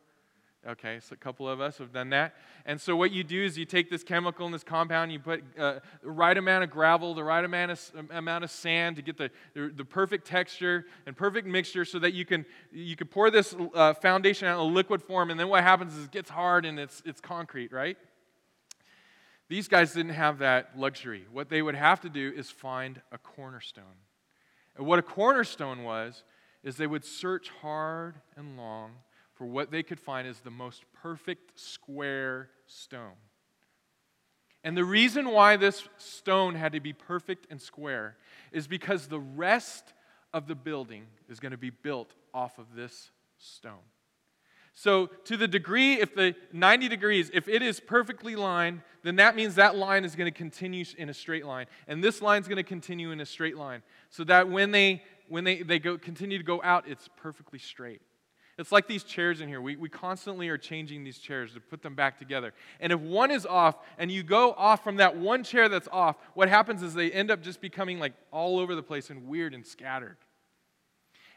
Okay, 0.68 1.00
so 1.00 1.14
a 1.14 1.16
couple 1.16 1.48
of 1.48 1.58
us 1.58 1.78
have 1.78 1.90
done 1.90 2.10
that. 2.10 2.34
And 2.66 2.78
so 2.78 2.94
what 2.94 3.12
you 3.12 3.24
do 3.24 3.42
is 3.42 3.56
you 3.56 3.64
take 3.64 3.88
this 3.88 4.04
chemical 4.04 4.44
and 4.44 4.54
this 4.54 4.62
compound, 4.62 5.10
you 5.10 5.18
put 5.18 5.42
uh, 5.58 5.80
the 6.02 6.10
right 6.10 6.36
amount 6.36 6.64
of 6.64 6.70
gravel, 6.70 7.14
the 7.14 7.24
right 7.24 7.42
amount 7.42 7.70
of, 7.70 8.10
amount 8.10 8.44
of 8.44 8.50
sand 8.50 8.96
to 8.96 9.02
get 9.02 9.16
the, 9.16 9.30
the, 9.54 9.72
the, 9.74 9.84
perfect 9.86 10.26
texture 10.26 10.84
and 11.06 11.16
perfect 11.16 11.46
mixture 11.46 11.86
so 11.86 11.98
that 12.00 12.12
you 12.12 12.26
can, 12.26 12.44
you 12.72 12.94
can 12.94 13.06
pour 13.06 13.30
this 13.30 13.56
uh, 13.74 13.94
foundation 13.94 14.48
out 14.48 14.60
in 14.60 14.60
a 14.60 14.74
liquid 14.74 15.02
form. 15.02 15.30
And 15.30 15.40
then 15.40 15.48
what 15.48 15.62
happens 15.62 15.96
is 15.96 16.04
it 16.04 16.10
gets 16.10 16.28
hard 16.28 16.66
and 16.66 16.78
it's, 16.78 17.02
it's 17.06 17.22
concrete, 17.22 17.72
right? 17.72 17.96
These 19.48 19.66
guys 19.66 19.94
didn't 19.94 20.12
have 20.12 20.40
that 20.40 20.78
luxury. 20.78 21.24
What 21.32 21.48
they 21.48 21.62
would 21.62 21.74
have 21.74 22.02
to 22.02 22.10
do 22.10 22.34
is 22.36 22.50
find 22.50 23.00
a 23.10 23.16
cornerstone. 23.16 23.84
And 24.76 24.86
what 24.86 24.98
a 24.98 25.02
cornerstone 25.02 25.84
was, 25.84 26.22
is 26.62 26.76
they 26.76 26.86
would 26.86 27.06
search 27.06 27.48
hard 27.62 28.16
and 28.36 28.58
long 28.58 28.92
for 29.40 29.46
what 29.46 29.70
they 29.70 29.82
could 29.82 29.98
find 29.98 30.28
as 30.28 30.40
the 30.40 30.50
most 30.50 30.84
perfect 30.92 31.58
square 31.58 32.50
stone. 32.66 33.16
And 34.62 34.76
the 34.76 34.84
reason 34.84 35.30
why 35.30 35.56
this 35.56 35.88
stone 35.96 36.54
had 36.54 36.72
to 36.72 36.80
be 36.80 36.92
perfect 36.92 37.46
and 37.48 37.58
square 37.58 38.18
is 38.52 38.66
because 38.66 39.06
the 39.06 39.18
rest 39.18 39.94
of 40.34 40.46
the 40.46 40.54
building 40.54 41.06
is 41.30 41.40
going 41.40 41.52
to 41.52 41.56
be 41.56 41.70
built 41.70 42.12
off 42.34 42.58
of 42.58 42.74
this 42.76 43.12
stone. 43.38 43.86
So, 44.74 45.06
to 45.24 45.38
the 45.38 45.48
degree, 45.48 45.94
if 45.94 46.14
the 46.14 46.34
90 46.52 46.88
degrees, 46.88 47.30
if 47.32 47.48
it 47.48 47.62
is 47.62 47.80
perfectly 47.80 48.36
lined, 48.36 48.82
then 49.04 49.16
that 49.16 49.36
means 49.36 49.54
that 49.54 49.74
line 49.74 50.04
is 50.04 50.16
going 50.16 50.30
to 50.30 50.36
continue 50.36 50.84
in 50.98 51.08
a 51.08 51.14
straight 51.14 51.46
line. 51.46 51.64
And 51.88 52.04
this 52.04 52.20
line 52.20 52.42
is 52.42 52.46
going 52.46 52.56
to 52.58 52.62
continue 52.62 53.10
in 53.10 53.22
a 53.22 53.26
straight 53.26 53.56
line. 53.56 53.82
So 54.10 54.22
that 54.24 54.50
when 54.50 54.70
they, 54.70 55.02
when 55.30 55.44
they, 55.44 55.62
they 55.62 55.78
go, 55.78 55.96
continue 55.96 56.36
to 56.36 56.44
go 56.44 56.60
out, 56.62 56.86
it's 56.86 57.08
perfectly 57.16 57.58
straight. 57.58 58.02
It's 58.60 58.72
like 58.72 58.86
these 58.86 59.02
chairs 59.02 59.40
in 59.40 59.48
here. 59.48 59.60
We, 59.60 59.76
we 59.76 59.88
constantly 59.88 60.48
are 60.50 60.58
changing 60.58 61.02
these 61.02 61.18
chairs 61.18 61.54
to 61.54 61.60
put 61.60 61.82
them 61.82 61.94
back 61.94 62.18
together. 62.18 62.52
And 62.78 62.92
if 62.92 63.00
one 63.00 63.30
is 63.30 63.46
off 63.46 63.76
and 63.96 64.10
you 64.12 64.22
go 64.22 64.52
off 64.52 64.84
from 64.84 64.96
that 64.96 65.16
one 65.16 65.42
chair 65.42 65.68
that's 65.68 65.88
off, 65.90 66.16
what 66.34 66.48
happens 66.48 66.82
is 66.82 66.92
they 66.92 67.10
end 67.10 67.30
up 67.30 67.42
just 67.42 67.60
becoming 67.60 67.98
like 67.98 68.12
all 68.30 68.58
over 68.58 68.74
the 68.74 68.82
place 68.82 69.08
and 69.08 69.26
weird 69.26 69.54
and 69.54 69.66
scattered. 69.66 70.18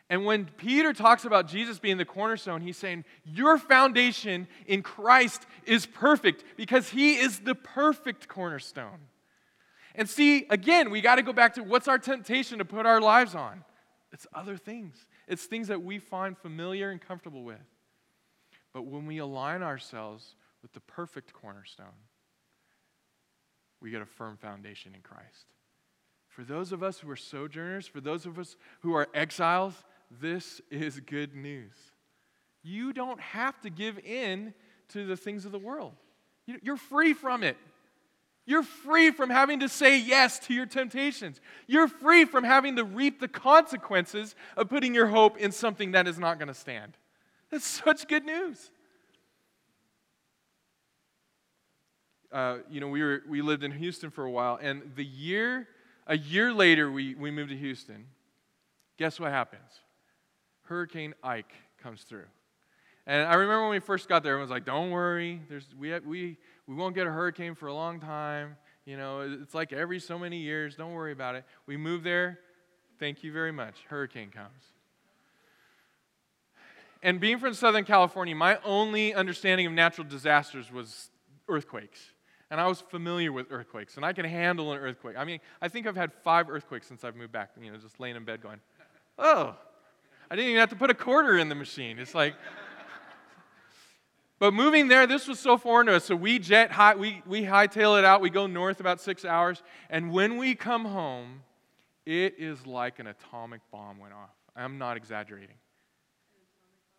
And 0.10 0.26
when 0.26 0.46
Peter 0.46 0.92
talks 0.92 1.24
about 1.24 1.48
Jesus 1.48 1.80
being 1.80 1.98
the 1.98 2.06
cornerstone, 2.06 2.62
he's 2.62 2.78
saying, 2.78 3.06
Your 3.24 3.58
foundation 3.58 4.48
in 4.68 4.84
Christ 4.84 5.46
is 5.66 5.86
perfect 5.86 6.44
because 6.58 6.90
he 6.90 7.16
is 7.16 7.40
the 7.40 7.56
perfect 7.56 8.28
cornerstone. 8.28 9.00
And 9.96 10.10
see, 10.10 10.46
again, 10.50 10.90
we 10.90 11.00
got 11.00 11.16
to 11.16 11.22
go 11.22 11.32
back 11.32 11.54
to 11.54 11.64
what's 11.64 11.88
our 11.88 11.98
temptation 11.98 12.58
to 12.58 12.66
put 12.66 12.86
our 12.86 13.00
lives 13.00 13.34
on? 13.34 13.64
It's 14.12 14.28
other 14.34 14.58
things. 14.58 15.06
It's 15.28 15.46
things 15.46 15.68
that 15.70 15.82
we 15.82 16.00
find 16.00 16.38
familiar 16.38 16.90
and 16.90 17.02
comfortable 17.02 17.44
with. 17.44 17.58
But 18.74 18.86
when 18.86 19.06
we 19.06 19.20
align 19.20 19.62
ourselves 19.62 20.36
with 20.62 20.74
the 20.74 20.80
perfect 20.80 21.34
cornerstone, 21.34 21.86
we 23.82 23.92
get 23.92 24.02
a 24.02 24.06
firm 24.06 24.38
foundation 24.38 24.94
in 24.96 25.02
Christ. 25.02 25.46
For 26.28 26.44
those 26.44 26.72
of 26.72 26.82
us 26.82 27.00
who 27.00 27.10
are 27.12 27.16
sojourners, 27.16 27.86
for 27.86 28.02
those 28.02 28.26
of 28.26 28.40
us 28.40 28.56
who 28.82 28.96
are 28.96 29.08
exiles, 29.14 29.76
this 30.10 30.62
is 30.72 31.00
good 31.00 31.36
news. 31.36 31.76
You 32.64 32.94
don't 32.94 33.20
have 33.20 33.60
to 33.62 33.70
give 33.70 34.00
in 34.00 34.54
to 34.90 35.06
the 35.06 35.18
things 35.18 35.46
of 35.46 35.52
the 35.52 35.60
world, 35.60 35.94
you're 36.46 36.78
free 36.78 37.14
from 37.14 37.44
it. 37.44 37.58
You're 38.46 38.64
free 38.64 39.12
from 39.12 39.30
having 39.30 39.62
to 39.62 39.70
say 39.70 39.98
yes 39.98 40.38
to 40.40 40.54
your 40.54 40.66
temptations. 40.66 41.40
You're 41.66 41.88
free 41.88 42.26
from 42.26 42.44
having 42.44 42.76
to 42.76 42.84
reap 42.84 43.20
the 43.22 43.28
consequences 43.30 44.36
of 44.58 44.70
putting 44.70 44.94
your 44.94 45.08
hope 45.08 45.38
in 45.38 45.52
something 45.52 45.92
that 45.92 46.08
is 46.08 46.20
not 46.20 46.40
going 46.40 46.50
to 46.50 46.54
stand. 46.54 46.98
That's 47.52 47.66
such 47.66 48.08
good 48.08 48.26
news. 48.26 48.72
Uh, 52.32 52.58
you 52.70 52.82
know, 52.82 52.88
we, 52.88 53.02
were, 53.02 53.22
we 53.30 53.42
lived 53.42 53.64
in 53.64 53.72
Houston 53.72 54.10
for 54.10 54.26
a 54.26 54.32
while, 54.32 54.58
and 54.60 54.92
the 54.96 55.06
year, 55.06 55.68
a 56.08 56.18
year 56.18 56.52
later, 56.52 56.92
we, 56.92 57.14
we 57.14 57.30
moved 57.30 57.52
to 57.52 57.58
Houston. 57.58 58.08
Guess 58.98 59.20
what 59.20 59.32
happens? 59.32 59.70
Hurricane 60.64 61.14
Ike 61.24 61.54
comes 61.82 62.02
through. 62.02 62.26
And 63.06 63.28
I 63.28 63.36
remember 63.36 63.64
when 63.64 63.72
we 63.72 63.80
first 63.80 64.10
got 64.10 64.24
there, 64.24 64.32
everyone 64.34 64.50
was 64.50 64.52
like, 64.52 64.66
don't 64.66 64.90
worry, 64.90 65.42
there's, 65.48 65.68
we, 65.78 65.90
have, 65.90 66.06
we, 66.06 66.38
we 66.68 66.76
won't 66.76 66.96
get 66.96 67.08
a 67.08 67.12
hurricane 67.12 67.56
for 67.56 67.68
a 67.68 67.74
long 67.74 68.00
time. 68.00 68.58
You 68.86 68.98
know, 68.98 69.22
it's 69.42 69.54
like 69.54 69.72
every 69.72 70.00
so 70.00 70.20
many 70.20 70.38
years. 70.38 70.76
Don't 70.76 70.94
worry 70.94 71.12
about 71.12 71.36
it. 71.36 71.46
We 71.66 71.78
move 71.78 72.04
there. 72.04 72.40
Thank 73.00 73.24
you 73.24 73.32
very 73.32 73.52
much. 73.52 73.76
Hurricane 73.88 74.30
comes. 74.30 74.64
And 77.02 77.20
being 77.20 77.38
from 77.38 77.54
Southern 77.54 77.84
California, 77.84 78.36
my 78.36 78.60
only 78.64 79.14
understanding 79.14 79.68
of 79.68 79.74
natural 79.74 80.08
disasters 80.08 80.72
was 80.72 81.10
earthquakes. 81.50 82.00
And 82.50 82.62
I 82.62 82.68
was 82.68 82.82
familiar 82.82 83.32
with 83.32 83.48
earthquakes, 83.50 83.98
and 83.98 84.06
I 84.06 84.14
can 84.14 84.26
handle 84.26 84.74
an 84.74 84.80
earthquake. 84.80 85.16
I 85.18 85.26
mean, 85.26 85.40
I 85.62 85.68
think 85.68 85.88
I've 85.88 85.96
had 85.96 86.14
five 86.14 86.50
earthquakes 86.50 86.88
since 86.88 87.04
I've 87.04 87.16
moved 87.16 87.32
back, 87.32 87.52
you 87.60 87.72
know, 87.72 87.78
just 87.78 88.00
laying 88.00 88.16
in 88.16 88.24
bed 88.24 88.42
going, 88.42 88.60
oh, 89.18 89.56
I 90.30 90.36
didn't 90.36 90.52
even 90.52 90.60
have 90.60 90.70
to 90.70 90.76
put 90.76 90.90
a 90.90 90.94
quarter 90.94 91.38
in 91.38 91.50
the 91.50 91.56
machine. 91.56 92.00
It's 92.00 92.16
like, 92.16 92.36
but 94.44 94.54
moving 94.54 94.90
there, 94.90 95.08
this 95.08 95.26
was 95.26 95.40
so 95.40 95.58
foreign 95.58 95.88
to 95.88 95.96
us. 95.96 96.04
So 96.04 96.18
we 96.18 96.38
jet 96.38 96.70
high, 96.70 96.96
we, 96.96 97.22
we 97.26 97.44
hightail 97.44 97.98
it 97.98 98.04
out. 98.04 98.20
We 98.20 98.30
go 98.30 98.46
north 98.46 98.82
about 98.82 99.00
six 99.00 99.24
hours. 99.24 99.64
And 99.90 100.12
when 100.12 100.36
we 100.36 100.54
come 100.54 100.84
home, 100.84 101.44
it 102.06 102.36
is 102.38 102.68
like 102.68 103.00
an 103.00 103.08
atomic 103.08 103.62
bomb 103.72 104.00
went 104.00 104.14
off. 104.14 104.32
I'm 104.54 104.78
not 104.78 104.98
exaggerating. 104.98 105.56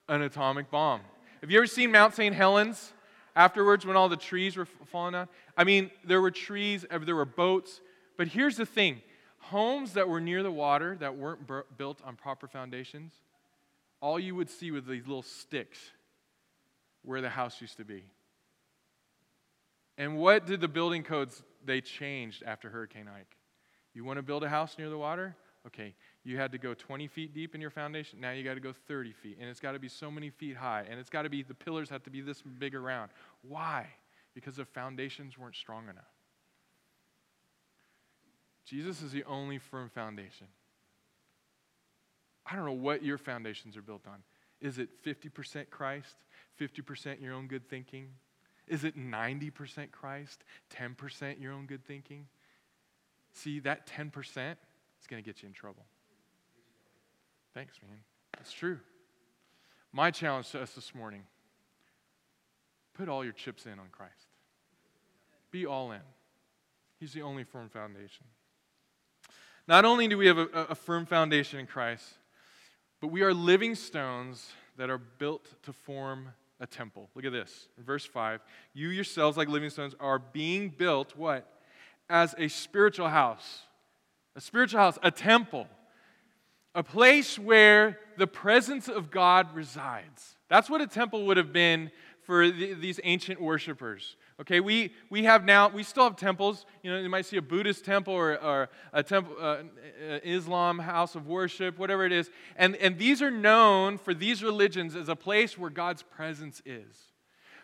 An 0.09 0.23
atomic 0.23 0.71
bomb. 0.71 1.03
Have 1.43 1.51
you 1.51 1.59
ever 1.59 1.67
seen 1.67 1.93
Mount 1.93 2.15
St. 2.15 2.35
Helens 2.35 2.95
afterwards 3.37 3.85
when 3.85 3.95
all 3.95 4.09
the 4.09 4.17
trees 4.17 4.57
were 4.57 4.65
falling 4.65 5.13
down? 5.13 5.29
I 5.55 5.65
mean, 5.65 5.91
there 6.03 6.23
were 6.23 6.31
trees, 6.31 6.87
uh, 6.91 6.99
there 7.01 7.15
were 7.15 7.27
boats. 7.27 7.83
But 8.17 8.29
here's 8.29 8.57
the 8.57 8.65
thing 8.65 9.03
homes 9.37 9.93
that 9.93 10.09
were 10.09 10.23
near 10.23 10.43
the 10.43 10.51
water 10.51 10.97
that 10.99 11.15
weren't 11.15 11.47
built 11.77 12.01
on 12.07 12.17
proper 12.17 12.49
foundations, 12.49 13.13
all 14.01 14.19
you 14.19 14.35
would 14.35 14.49
see 14.49 14.71
were 14.71 14.81
these 14.81 15.07
little 15.07 15.21
sticks 15.21 15.91
where 17.05 17.21
the 17.21 17.29
house 17.29 17.61
used 17.61 17.77
to 17.77 17.85
be. 17.85 18.05
And 19.97 20.17
what 20.17 20.47
did 20.47 20.61
the 20.61 20.69
building 20.69 21.03
codes 21.03 21.43
they 21.65 21.81
changed 21.81 22.43
after 22.45 22.69
Hurricane 22.69 23.09
Ike? 23.09 23.37
You 23.93 24.05
want 24.05 24.19
to 24.19 24.23
build 24.23 24.43
a 24.43 24.49
house 24.49 24.77
near 24.77 24.91
the 24.91 24.99
water? 24.99 25.37
Okay, 25.67 25.95
you 26.25 26.37
had 26.37 26.53
to 26.53 26.59
go 26.59 26.75
20 26.75 27.07
feet 27.07 27.33
deep 27.33 27.55
in 27.55 27.61
your 27.61 27.71
foundation. 27.71 28.21
Now 28.21 28.33
you 28.33 28.43
got 28.43 28.55
to 28.55 28.61
go 28.61 28.75
30 28.87 29.13
feet. 29.13 29.39
And 29.41 29.49
it's 29.49 29.61
got 29.61 29.73
to 29.73 29.79
be 29.79 29.89
so 29.89 30.11
many 30.11 30.31
feet 30.31 30.57
high. 30.57 30.85
And 30.91 30.99
it's 30.99 31.09
got 31.09 31.23
to 31.23 31.31
be, 31.31 31.43
the 31.43 31.55
pillars 31.55 31.89
have 31.91 32.03
to 32.03 32.11
be 32.11 32.21
this 32.21 32.43
big 32.43 32.75
around. 32.75 33.11
Why? 33.43 33.87
Because 34.35 34.57
the 34.57 34.65
foundations 34.65 35.39
weren't 35.39 35.57
strong 35.57 35.85
enough. 35.85 36.05
Jesus 38.67 39.01
is 39.01 39.13
the 39.13 39.25
only 39.25 39.59
firm 39.59 39.89
foundation. 39.89 40.49
I 42.47 42.57
don't 42.57 42.67
know 42.67 42.73
what 42.73 43.03
your 43.03 43.19
foundations 43.19 43.77
are 43.77 43.83
built 43.83 44.07
on. 44.07 44.23
Is 44.61 44.79
it 44.79 44.89
50% 45.05 45.71
Christ, 45.71 46.17
50% 46.61 47.21
your 47.21 47.35
own 47.35 47.47
good 47.47 47.69
thinking? 47.69 48.09
Is 48.67 48.85
it 48.85 48.97
90% 48.97 49.91
Christ, 49.91 50.45
10% 50.75 51.41
your 51.41 51.53
own 51.53 51.67
good 51.67 51.85
thinking? 51.85 52.27
See, 53.33 53.61
that 53.61 53.87
10% 53.87 54.57
is 55.01 55.07
going 55.09 55.23
to 55.23 55.27
get 55.27 55.43
you 55.43 55.49
in 55.49 55.53
trouble. 55.53 55.85
Thanks, 57.53 57.75
man. 57.87 57.99
It's 58.41 58.53
true. 58.53 58.79
My 59.93 60.11
challenge 60.11 60.51
to 60.51 60.63
us 60.63 60.73
this 60.73 60.95
morning 60.95 61.23
put 62.95 63.09
all 63.09 63.25
your 63.25 63.33
chips 63.33 63.67
in 63.67 63.73
on 63.73 63.89
Christ. 63.93 64.29
Be 65.51 65.67
all 65.67 65.93
in. 65.93 66.01
He's 66.99 67.13
the 67.13 67.23
only 67.23 67.45
firm 67.45 67.69
foundation. 67.69 68.27
Not 69.67 69.85
only 69.85 70.09
do 70.09 70.19
we 70.19 70.27
have 70.27 70.39
a, 70.39 70.47
a 70.71 70.75
firm 70.75 71.07
foundation 71.07 71.59
in 71.59 71.67
Christ, 71.67 72.05
but 73.01 73.09
we 73.09 73.23
are 73.23 73.35
living 73.35 73.75
stones 73.75 74.53
that 74.77 74.91
are 74.91 74.99
built 74.99 75.63
to 75.65 75.73
form 75.73 76.29
a 76.61 76.67
temple. 76.67 77.11
Look 77.15 77.25
at 77.25 77.33
this. 77.33 77.69
In 77.79 77.85
verse 77.85 78.05
5, 78.05 78.41
you 78.73 78.89
yourselves, 78.89 79.37
like 79.37 79.49
living 79.49 79.71
stones, 79.71 79.95
are 80.01 80.19
being 80.19 80.69
built 80.69 81.17
what? 81.17 81.49
As 82.09 82.35
a 82.39 82.49
spiritual 82.49 83.09
house. 83.09 83.63
A 84.37 84.41
spiritual 84.41 84.81
house, 84.81 84.99
a 85.03 85.11
temple. 85.11 85.67
A 86.75 86.83
place 86.83 87.39
where 87.39 87.99
the 88.17 88.27
presence 88.27 88.89
of 88.89 89.11
God 89.11 89.55
resides. 89.55 90.37
That's 90.49 90.69
what 90.69 90.81
a 90.81 90.87
temple 90.87 91.27
would 91.27 91.37
have 91.37 91.53
been 91.53 91.91
for 92.23 92.51
the, 92.51 92.75
these 92.75 93.01
ancient 93.05 93.41
worshipers. 93.41 94.17
Okay, 94.41 94.59
we, 94.59 94.93
we 95.11 95.25
have 95.25 95.45
now, 95.45 95.69
we 95.69 95.85
still 95.85 96.05
have 96.05 96.17
temples. 96.17 96.67
You 96.83 96.91
know, 96.91 96.99
you 96.99 97.09
might 97.09 97.25
see 97.25 97.37
a 97.37 97.43
Buddhist 97.43 97.85
temple 97.85 98.15
or, 98.15 98.43
or 98.43 98.69
a 98.93 99.03
temple, 99.03 99.37
uh, 99.41 99.59
Islam 100.25 100.81
house 100.81 101.15
of 101.15 101.29
worship, 101.29 101.79
whatever 101.79 102.05
it 102.05 102.11
is. 102.11 102.31
And, 102.57 102.75
and 102.77 102.99
these 102.99 103.23
are 103.23 103.31
known 103.31 103.97
for 103.97 104.13
these 104.13 104.43
religions 104.43 104.97
as 104.97 105.09
a 105.09 105.15
place 105.15 105.57
where 105.57 105.71
God's 105.71 106.03
presence 106.03 106.61
is. 106.67 107.13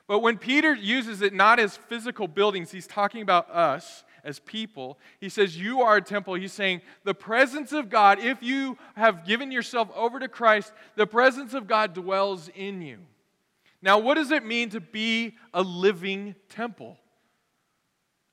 But 0.06 0.20
when 0.20 0.38
Peter 0.38 0.72
uses 0.72 1.22
it 1.22 1.34
not 1.34 1.58
as 1.58 1.76
physical 1.76 2.28
buildings, 2.28 2.70
he's 2.70 2.86
talking 2.86 3.22
about 3.22 3.50
us 3.50 4.04
as 4.22 4.38
people. 4.38 4.98
He 5.20 5.28
says, 5.28 5.56
You 5.56 5.82
are 5.82 5.96
a 5.96 6.02
temple. 6.02 6.34
He's 6.34 6.52
saying, 6.52 6.82
The 7.04 7.14
presence 7.14 7.72
of 7.72 7.88
God, 7.88 8.20
if 8.20 8.42
you 8.42 8.78
have 8.94 9.24
given 9.24 9.50
yourself 9.50 9.88
over 9.96 10.20
to 10.20 10.28
Christ, 10.28 10.72
the 10.94 11.06
presence 11.06 11.52
of 11.52 11.66
God 11.66 11.94
dwells 11.94 12.48
in 12.54 12.80
you. 12.82 12.98
Now, 13.82 13.98
what 13.98 14.14
does 14.14 14.30
it 14.30 14.44
mean 14.44 14.70
to 14.70 14.80
be 14.80 15.36
a 15.54 15.62
living 15.62 16.34
temple? 16.48 16.98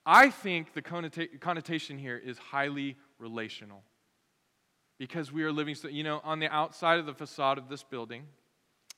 I 0.05 0.29
think 0.29 0.73
the 0.73 0.81
connotation 0.81 1.97
here 1.97 2.17
is 2.17 2.37
highly 2.37 2.95
relational 3.19 3.83
because 4.97 5.31
we 5.31 5.43
are 5.43 5.51
living, 5.51 5.75
you 5.91 6.03
know, 6.03 6.21
on 6.23 6.39
the 6.39 6.47
outside 6.47 6.99
of 6.99 7.05
the 7.05 7.13
facade 7.13 7.57
of 7.57 7.69
this 7.69 7.83
building. 7.83 8.23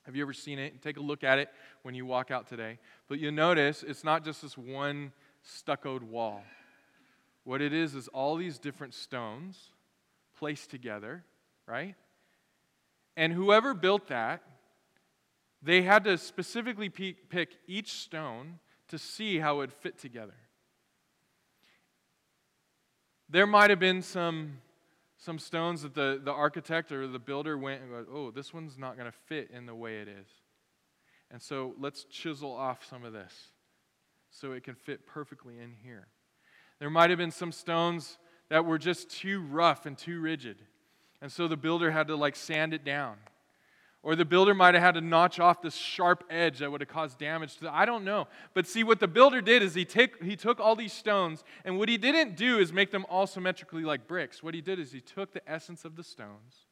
Have 0.03 0.15
you 0.15 0.23
ever 0.23 0.33
seen 0.33 0.59
it? 0.59 0.81
Take 0.81 0.97
a 0.97 1.01
look 1.01 1.23
at 1.23 1.39
it 1.39 1.49
when 1.83 1.93
you 1.93 2.05
walk 2.05 2.31
out 2.31 2.47
today. 2.47 2.79
But 3.07 3.19
you'll 3.19 3.31
notice 3.31 3.83
it's 3.83 4.03
not 4.03 4.23
just 4.23 4.41
this 4.41 4.57
one 4.57 5.11
stuccoed 5.43 6.03
wall. 6.03 6.43
What 7.43 7.61
it 7.61 7.73
is 7.73 7.95
is 7.95 8.07
all 8.07 8.35
these 8.35 8.59
different 8.59 8.93
stones 8.93 9.71
placed 10.37 10.69
together, 10.69 11.23
right? 11.67 11.95
And 13.17 13.33
whoever 13.33 13.73
built 13.73 14.07
that 14.07 14.41
they 15.61 15.81
had 15.81 16.03
to 16.05 16.17
specifically 16.17 16.89
pick 16.89 17.57
each 17.67 17.93
stone 17.93 18.59
to 18.87 18.97
see 18.97 19.39
how 19.39 19.55
it 19.55 19.57
would 19.57 19.73
fit 19.73 19.99
together. 19.99 20.35
There 23.29 23.45
might 23.45 23.69
have 23.69 23.79
been 23.79 24.01
some, 24.01 24.59
some 25.17 25.37
stones 25.37 25.83
that 25.83 25.93
the, 25.93 26.19
the 26.23 26.31
architect 26.31 26.91
or 26.91 27.07
the 27.07 27.19
builder 27.19 27.57
went 27.57 27.81
and 27.81 27.91
go, 27.91 28.05
oh, 28.11 28.31
this 28.31 28.53
one's 28.53 28.77
not 28.77 28.97
going 28.97 29.11
to 29.11 29.17
fit 29.27 29.51
in 29.53 29.65
the 29.65 29.75
way 29.75 29.99
it 29.99 30.07
is. 30.07 30.27
And 31.29 31.41
so 31.41 31.75
let's 31.79 32.05
chisel 32.05 32.51
off 32.51 32.83
some 32.89 33.03
of 33.03 33.13
this 33.13 33.33
so 34.31 34.53
it 34.53 34.63
can 34.63 34.75
fit 34.75 35.05
perfectly 35.05 35.59
in 35.59 35.75
here. 35.83 36.07
There 36.79 36.89
might 36.89 37.09
have 37.09 37.19
been 37.19 37.31
some 37.31 37.51
stones 37.51 38.17
that 38.49 38.65
were 38.65 38.79
just 38.79 39.09
too 39.09 39.41
rough 39.41 39.85
and 39.85 39.97
too 39.97 40.19
rigid. 40.19 40.57
And 41.21 41.31
so 41.31 41.47
the 41.47 41.57
builder 41.57 41.91
had 41.91 42.07
to 42.07 42.15
like 42.15 42.35
sand 42.35 42.73
it 42.73 42.83
down. 42.83 43.17
Or 44.01 44.15
the 44.15 44.23
builder 44.23 44.53
might 44.53 44.75
have 44.75 44.83
had 44.83 44.93
to 44.93 45.01
notch 45.01 45.39
off 45.41 45.61
this 45.61 45.75
sharp 45.75 46.23
edge 46.29 46.59
that 46.59 46.71
would 46.71 46.79
have 46.79 46.87
caused 46.87 47.19
damage 47.19 47.55
to 47.55 47.65
the, 47.65 47.73
I 47.73 47.85
don't 47.85 48.05
know. 48.05 48.27
But 48.53 48.65
see, 48.65 48.83
what 48.83 49.01
the 49.01 49.09
builder 49.09 49.41
did 49.41 49.61
is 49.61 49.75
he, 49.75 49.83
take, 49.83 50.23
he 50.23 50.37
took 50.37 50.61
all 50.61 50.75
these 50.75 50.93
stones, 50.93 51.43
and 51.65 51.77
what 51.77 51.89
he 51.89 51.97
didn't 51.97 52.37
do 52.37 52.59
is 52.59 52.71
make 52.71 52.91
them 52.91 53.05
all 53.09 53.27
symmetrically 53.27 53.83
like 53.83 54.07
bricks. 54.07 54.41
What 54.41 54.53
he 54.53 54.61
did 54.61 54.79
is 54.79 54.93
he 54.93 55.01
took 55.01 55.33
the 55.33 55.47
essence 55.49 55.83
of 55.83 55.97
the 55.97 56.03
stones, 56.03 56.65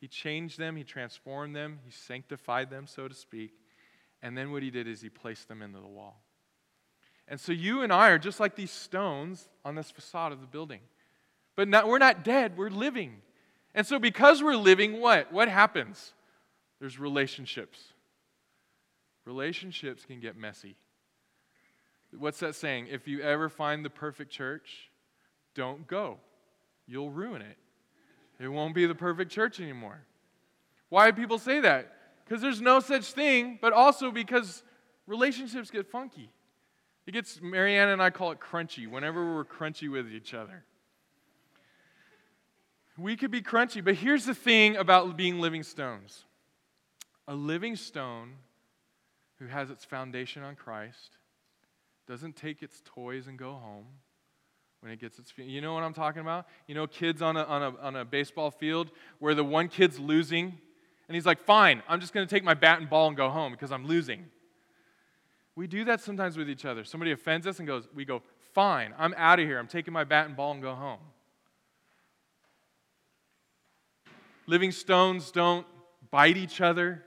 he 0.00 0.08
changed 0.08 0.58
them, 0.58 0.74
he 0.74 0.82
transformed 0.82 1.54
them, 1.54 1.78
he 1.84 1.92
sanctified 1.92 2.70
them, 2.70 2.88
so 2.88 3.06
to 3.06 3.14
speak, 3.14 3.52
and 4.20 4.36
then 4.36 4.50
what 4.50 4.64
he 4.64 4.70
did 4.70 4.88
is 4.88 5.00
he 5.00 5.08
placed 5.08 5.46
them 5.46 5.62
into 5.62 5.78
the 5.78 5.86
wall. 5.86 6.24
And 7.28 7.38
so 7.38 7.52
you 7.52 7.82
and 7.82 7.92
I 7.92 8.10
are 8.10 8.18
just 8.18 8.40
like 8.40 8.56
these 8.56 8.72
stones 8.72 9.48
on 9.64 9.76
this 9.76 9.92
facade 9.92 10.32
of 10.32 10.40
the 10.40 10.46
building. 10.48 10.80
But 11.54 11.68
not, 11.68 11.86
we're 11.86 11.98
not 11.98 12.24
dead, 12.24 12.56
we're 12.56 12.68
living. 12.68 13.22
And 13.74 13.86
so 13.86 14.00
because 14.00 14.42
we're 14.42 14.56
living, 14.56 15.00
what? 15.00 15.32
What 15.32 15.48
happens? 15.48 16.14
There's 16.82 16.98
relationships. 16.98 17.78
Relationships 19.24 20.04
can 20.04 20.18
get 20.18 20.36
messy. 20.36 20.74
What's 22.18 22.40
that 22.40 22.56
saying? 22.56 22.88
If 22.90 23.06
you 23.06 23.20
ever 23.20 23.48
find 23.48 23.84
the 23.84 23.88
perfect 23.88 24.32
church, 24.32 24.90
don't 25.54 25.86
go. 25.86 26.18
You'll 26.88 27.12
ruin 27.12 27.40
it. 27.40 27.56
It 28.40 28.48
won't 28.48 28.74
be 28.74 28.86
the 28.86 28.96
perfect 28.96 29.30
church 29.30 29.60
anymore. 29.60 30.00
Why 30.88 31.08
do 31.08 31.16
people 31.16 31.38
say 31.38 31.60
that? 31.60 31.86
Because 32.24 32.42
there's 32.42 32.60
no 32.60 32.80
such 32.80 33.12
thing, 33.12 33.60
but 33.62 33.72
also 33.72 34.10
because 34.10 34.64
relationships 35.06 35.70
get 35.70 35.88
funky. 35.88 36.30
It 37.06 37.12
gets, 37.12 37.40
Marianne 37.40 37.90
and 37.90 38.02
I 38.02 38.10
call 38.10 38.32
it 38.32 38.40
crunchy 38.40 38.88
whenever 38.88 39.36
we're 39.36 39.44
crunchy 39.44 39.88
with 39.88 40.12
each 40.12 40.34
other. 40.34 40.64
We 42.98 43.14
could 43.14 43.30
be 43.30 43.40
crunchy, 43.40 43.84
but 43.84 43.94
here's 43.94 44.24
the 44.24 44.34
thing 44.34 44.74
about 44.74 45.16
being 45.16 45.38
living 45.38 45.62
stones 45.62 46.24
a 47.28 47.34
living 47.34 47.76
stone 47.76 48.32
who 49.38 49.46
has 49.46 49.70
its 49.70 49.84
foundation 49.84 50.42
on 50.42 50.56
Christ 50.56 51.18
doesn't 52.06 52.36
take 52.36 52.62
its 52.62 52.82
toys 52.84 53.26
and 53.26 53.38
go 53.38 53.52
home 53.52 53.86
when 54.80 54.90
it 54.90 55.00
gets 55.00 55.18
its 55.18 55.32
you 55.36 55.60
know 55.60 55.74
what 55.74 55.84
i'm 55.84 55.94
talking 55.94 56.20
about? 56.20 56.46
You 56.66 56.74
know 56.74 56.86
kids 56.86 57.22
on 57.22 57.36
a, 57.36 57.44
on 57.44 57.62
a, 57.62 57.76
on 57.80 57.96
a 57.96 58.04
baseball 58.04 58.50
field 58.50 58.90
where 59.20 59.34
the 59.34 59.44
one 59.44 59.68
kid's 59.68 59.98
losing 59.98 60.58
and 61.08 61.14
he's 61.14 61.26
like 61.26 61.40
fine 61.40 61.82
i'm 61.88 62.00
just 62.00 62.12
going 62.12 62.26
to 62.26 62.34
take 62.34 62.44
my 62.44 62.54
bat 62.54 62.80
and 62.80 62.90
ball 62.90 63.08
and 63.08 63.16
go 63.16 63.28
home 63.28 63.52
because 63.52 63.72
i'm 63.72 63.86
losing. 63.86 64.26
We 65.54 65.66
do 65.66 65.84
that 65.84 66.00
sometimes 66.00 66.38
with 66.38 66.48
each 66.48 66.64
other. 66.64 66.82
Somebody 66.82 67.12
offends 67.12 67.46
us 67.46 67.58
and 67.58 67.68
goes 67.68 67.86
we 67.94 68.04
go 68.04 68.22
fine 68.52 68.94
i'm 68.98 69.14
out 69.16 69.38
of 69.38 69.46
here. 69.46 69.58
I'm 69.58 69.68
taking 69.68 69.94
my 69.94 70.04
bat 70.04 70.26
and 70.26 70.36
ball 70.36 70.52
and 70.52 70.62
go 70.62 70.74
home. 70.74 71.00
Living 74.46 74.72
stones 74.72 75.30
don't 75.30 75.66
bite 76.10 76.36
each 76.36 76.60
other 76.60 77.04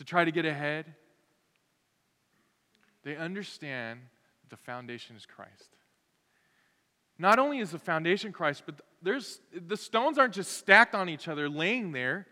to 0.00 0.04
try 0.04 0.24
to 0.24 0.30
get 0.30 0.46
ahead. 0.46 0.86
They 3.02 3.16
understand 3.16 4.00
that 4.40 4.48
the 4.48 4.56
foundation 4.56 5.14
is 5.14 5.26
Christ. 5.26 5.76
Not 7.18 7.38
only 7.38 7.58
is 7.58 7.72
the 7.72 7.78
foundation 7.78 8.32
Christ, 8.32 8.62
but 8.64 8.80
there's 9.02 9.40
the 9.54 9.76
stones 9.76 10.16
aren't 10.16 10.32
just 10.32 10.52
stacked 10.52 10.94
on 10.94 11.10
each 11.10 11.28
other, 11.28 11.50
laying 11.50 11.92
there. 11.92 12.26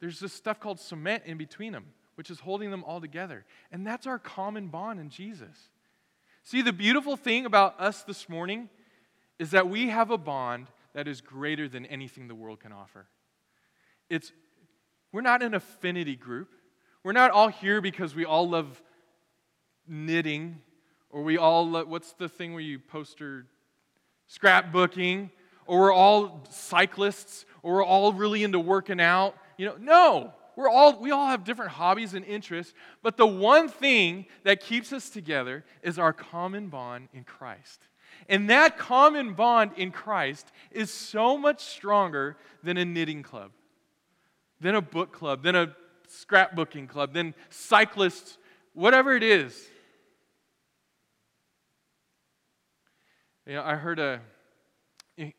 There's 0.00 0.18
this 0.18 0.32
stuff 0.32 0.58
called 0.58 0.80
cement 0.80 1.22
in 1.24 1.38
between 1.38 1.72
them, 1.72 1.84
which 2.16 2.28
is 2.28 2.40
holding 2.40 2.72
them 2.72 2.82
all 2.82 3.00
together. 3.00 3.44
And 3.70 3.86
that's 3.86 4.08
our 4.08 4.18
common 4.18 4.66
bond 4.66 4.98
in 4.98 5.08
Jesus. 5.08 5.68
See, 6.42 6.60
the 6.60 6.72
beautiful 6.72 7.16
thing 7.16 7.46
about 7.46 7.80
us 7.80 8.02
this 8.02 8.28
morning 8.28 8.68
is 9.38 9.52
that 9.52 9.68
we 9.68 9.90
have 9.90 10.10
a 10.10 10.18
bond 10.18 10.66
that 10.92 11.06
is 11.06 11.20
greater 11.20 11.68
than 11.68 11.86
anything 11.86 12.26
the 12.26 12.34
world 12.34 12.58
can 12.58 12.72
offer. 12.72 13.06
It's, 14.10 14.32
we're 15.12 15.20
not 15.20 15.40
an 15.40 15.54
affinity 15.54 16.16
group. 16.16 16.48
We're 17.04 17.12
not 17.12 17.30
all 17.32 17.48
here 17.48 17.80
because 17.80 18.14
we 18.14 18.24
all 18.24 18.48
love 18.48 18.80
knitting 19.88 20.60
or 21.10 21.22
we 21.22 21.36
all 21.36 21.68
love, 21.68 21.88
what's 21.88 22.12
the 22.12 22.28
thing 22.28 22.52
where 22.52 22.62
you 22.62 22.78
poster 22.78 23.46
scrapbooking 24.30 25.30
or 25.66 25.80
we're 25.80 25.92
all 25.92 26.44
cyclists 26.50 27.44
or 27.62 27.74
we're 27.74 27.84
all 27.84 28.12
really 28.12 28.44
into 28.44 28.60
working 28.60 29.00
out. 29.00 29.36
You 29.58 29.66
know, 29.66 29.76
no. 29.78 30.34
we're 30.56 30.68
all 30.68 31.00
we 31.00 31.10
all 31.10 31.26
have 31.26 31.44
different 31.44 31.72
hobbies 31.72 32.14
and 32.14 32.24
interests, 32.24 32.74
but 33.02 33.16
the 33.16 33.26
one 33.26 33.68
thing 33.68 34.26
that 34.44 34.60
keeps 34.60 34.92
us 34.92 35.10
together 35.10 35.64
is 35.82 35.98
our 35.98 36.12
common 36.12 36.68
bond 36.68 37.08
in 37.12 37.24
Christ. 37.24 37.80
And 38.28 38.48
that 38.50 38.78
common 38.78 39.34
bond 39.34 39.72
in 39.76 39.90
Christ 39.90 40.52
is 40.70 40.90
so 40.92 41.36
much 41.36 41.60
stronger 41.60 42.36
than 42.62 42.76
a 42.76 42.84
knitting 42.84 43.22
club, 43.22 43.50
than 44.60 44.74
a 44.74 44.82
book 44.82 45.12
club, 45.12 45.42
than 45.42 45.56
a 45.56 45.74
scrapbooking 46.12 46.88
club, 46.88 47.12
then 47.12 47.34
cyclists, 47.50 48.38
whatever 48.74 49.16
it 49.16 49.22
is. 49.22 49.68
You 53.46 53.54
know, 53.54 53.62
I 53.64 53.74
heard 53.74 53.98
a 53.98 54.20
eh, 55.18 55.30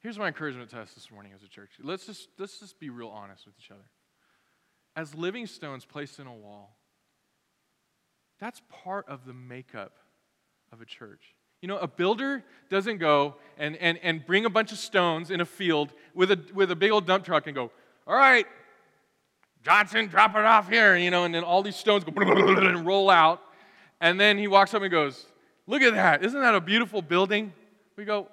Here's 0.00 0.18
my 0.18 0.28
encouragement 0.28 0.70
to 0.70 0.80
us 0.80 0.92
this 0.92 1.10
morning 1.10 1.32
as 1.34 1.42
a 1.42 1.48
church. 1.48 1.70
Let's 1.82 2.06
just, 2.06 2.28
let's 2.38 2.60
just 2.60 2.78
be 2.78 2.90
real 2.90 3.08
honest 3.08 3.46
with 3.46 3.54
each 3.58 3.70
other. 3.70 3.86
As 4.94 5.14
living 5.14 5.46
stones 5.46 5.84
placed 5.84 6.18
in 6.18 6.26
a 6.26 6.34
wall, 6.34 6.76
that's 8.38 8.60
part 8.68 9.08
of 9.08 9.24
the 9.24 9.32
makeup 9.32 9.92
of 10.72 10.80
a 10.80 10.84
church. 10.84 11.34
You 11.62 11.68
know, 11.68 11.78
a 11.78 11.88
builder 11.88 12.44
doesn't 12.68 12.98
go 12.98 13.36
and, 13.58 13.76
and, 13.76 13.98
and 14.02 14.24
bring 14.24 14.44
a 14.44 14.50
bunch 14.50 14.72
of 14.72 14.78
stones 14.78 15.30
in 15.30 15.40
a 15.40 15.46
field 15.46 15.92
with 16.14 16.30
a, 16.30 16.38
with 16.54 16.70
a 16.70 16.76
big 16.76 16.90
old 16.90 17.06
dump 17.06 17.24
truck 17.24 17.46
and 17.46 17.54
go, 17.54 17.70
all 18.06 18.16
right, 18.16 18.46
Johnson, 19.66 20.06
drop 20.06 20.36
it 20.36 20.44
off 20.44 20.68
here, 20.68 20.94
you 20.94 21.10
know, 21.10 21.24
and 21.24 21.34
then 21.34 21.42
all 21.42 21.60
these 21.60 21.74
stones 21.74 22.04
go 22.04 22.12
and 22.16 22.86
roll 22.86 23.10
out. 23.10 23.42
And 24.00 24.20
then 24.20 24.38
he 24.38 24.46
walks 24.46 24.72
up 24.74 24.82
and 24.82 24.92
goes, 24.92 25.26
look 25.66 25.82
at 25.82 25.92
that. 25.94 26.24
Isn't 26.24 26.40
that 26.40 26.54
a 26.54 26.60
beautiful 26.60 27.02
building? 27.02 27.52
We 27.96 28.04
go, 28.04 28.28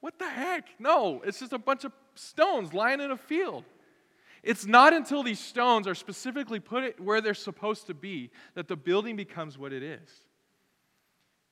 what 0.00 0.18
the 0.18 0.28
heck? 0.28 0.66
No, 0.80 1.22
it's 1.24 1.38
just 1.38 1.52
a 1.52 1.58
bunch 1.58 1.84
of 1.84 1.92
stones 2.16 2.74
lying 2.74 3.00
in 3.00 3.12
a 3.12 3.16
field. 3.16 3.62
It's 4.42 4.66
not 4.66 4.92
until 4.92 5.22
these 5.22 5.38
stones 5.38 5.86
are 5.86 5.94
specifically 5.94 6.58
put 6.58 6.98
where 6.98 7.20
they're 7.20 7.32
supposed 7.32 7.86
to 7.86 7.94
be 7.94 8.30
that 8.56 8.66
the 8.66 8.74
building 8.74 9.14
becomes 9.14 9.56
what 9.56 9.72
it 9.72 9.84
is. 9.84 10.10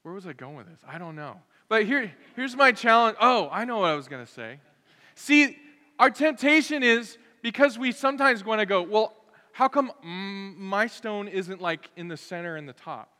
Where 0.02 0.12
was 0.12 0.26
I 0.26 0.32
going 0.32 0.56
with 0.56 0.66
this? 0.66 0.80
I 0.84 0.98
don't 0.98 1.14
know. 1.14 1.36
But 1.68 1.86
here, 1.86 2.10
here's 2.34 2.56
my 2.56 2.72
challenge. 2.72 3.16
Oh, 3.20 3.48
I 3.52 3.64
know 3.64 3.78
what 3.78 3.90
I 3.90 3.94
was 3.94 4.08
going 4.08 4.26
to 4.26 4.32
say. 4.32 4.58
See, 5.14 5.56
our 6.00 6.10
temptation 6.10 6.82
is 6.82 7.16
because 7.42 7.78
we 7.78 7.92
sometimes 7.92 8.44
want 8.44 8.60
to 8.60 8.66
go, 8.66 8.82
well, 8.82 9.14
how 9.52 9.68
come 9.68 9.92
my 10.58 10.86
stone 10.86 11.28
isn't 11.28 11.60
like 11.60 11.90
in 11.96 12.08
the 12.08 12.16
center 12.16 12.56
and 12.56 12.68
the 12.68 12.72
top? 12.72 13.12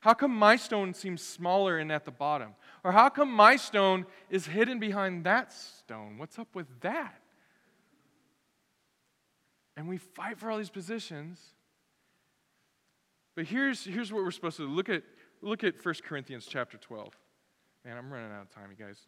How 0.00 0.12
come 0.12 0.36
my 0.36 0.56
stone 0.56 0.92
seems 0.92 1.22
smaller 1.22 1.78
and 1.78 1.90
at 1.90 2.04
the 2.04 2.10
bottom? 2.10 2.54
Or 2.84 2.92
how 2.92 3.08
come 3.08 3.32
my 3.32 3.56
stone 3.56 4.04
is 4.28 4.46
hidden 4.46 4.78
behind 4.78 5.24
that 5.24 5.52
stone? 5.52 6.18
What's 6.18 6.38
up 6.38 6.54
with 6.54 6.66
that? 6.82 7.22
And 9.76 9.88
we 9.88 9.96
fight 9.96 10.38
for 10.38 10.50
all 10.50 10.58
these 10.58 10.68
positions. 10.68 11.40
But 13.34 13.46
here's, 13.46 13.84
here's 13.84 14.12
what 14.12 14.22
we're 14.22 14.30
supposed 14.30 14.58
to 14.58 14.66
do. 14.66 14.72
Look 14.72 14.88
at, 14.88 15.02
look 15.40 15.64
at 15.64 15.82
1 15.82 15.94
Corinthians 16.04 16.46
chapter 16.46 16.76
12. 16.76 17.08
Man, 17.84 17.96
I'm 17.96 18.12
running 18.12 18.30
out 18.30 18.42
of 18.42 18.50
time, 18.50 18.68
you 18.70 18.84
guys. 18.84 18.98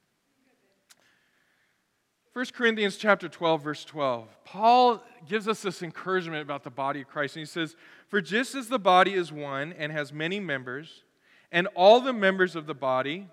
1 2.37 2.45
Corinthians 2.53 2.99
chapter 2.99 3.31
12 3.31 3.63
verse 3.63 3.83
12. 3.87 4.29
Paul 4.45 5.03
gives 5.27 5.49
us 5.49 5.63
this 5.63 5.83
encouragement 5.83 6.43
about 6.43 6.65
the 6.65 6.71
body 6.71 7.01
of 7.01 7.09
Christ 7.09 7.35
and 7.35 7.41
he 7.41 7.47
says, 7.47 7.77
"For 8.09 8.21
just 8.21 8.55
as 8.55 8.69
the 8.69 8.79
body 8.79 9.15
is 9.15 9.33
one 9.33 9.73
and 9.73 9.91
has 9.91 10.13
many 10.13 10.39
members, 10.39 11.03
and 11.51 11.67
all 11.69 11.99
the 11.99 12.13
members 12.13 12.55
of 12.55 12.67
the 12.67 12.75
body, 12.75 13.31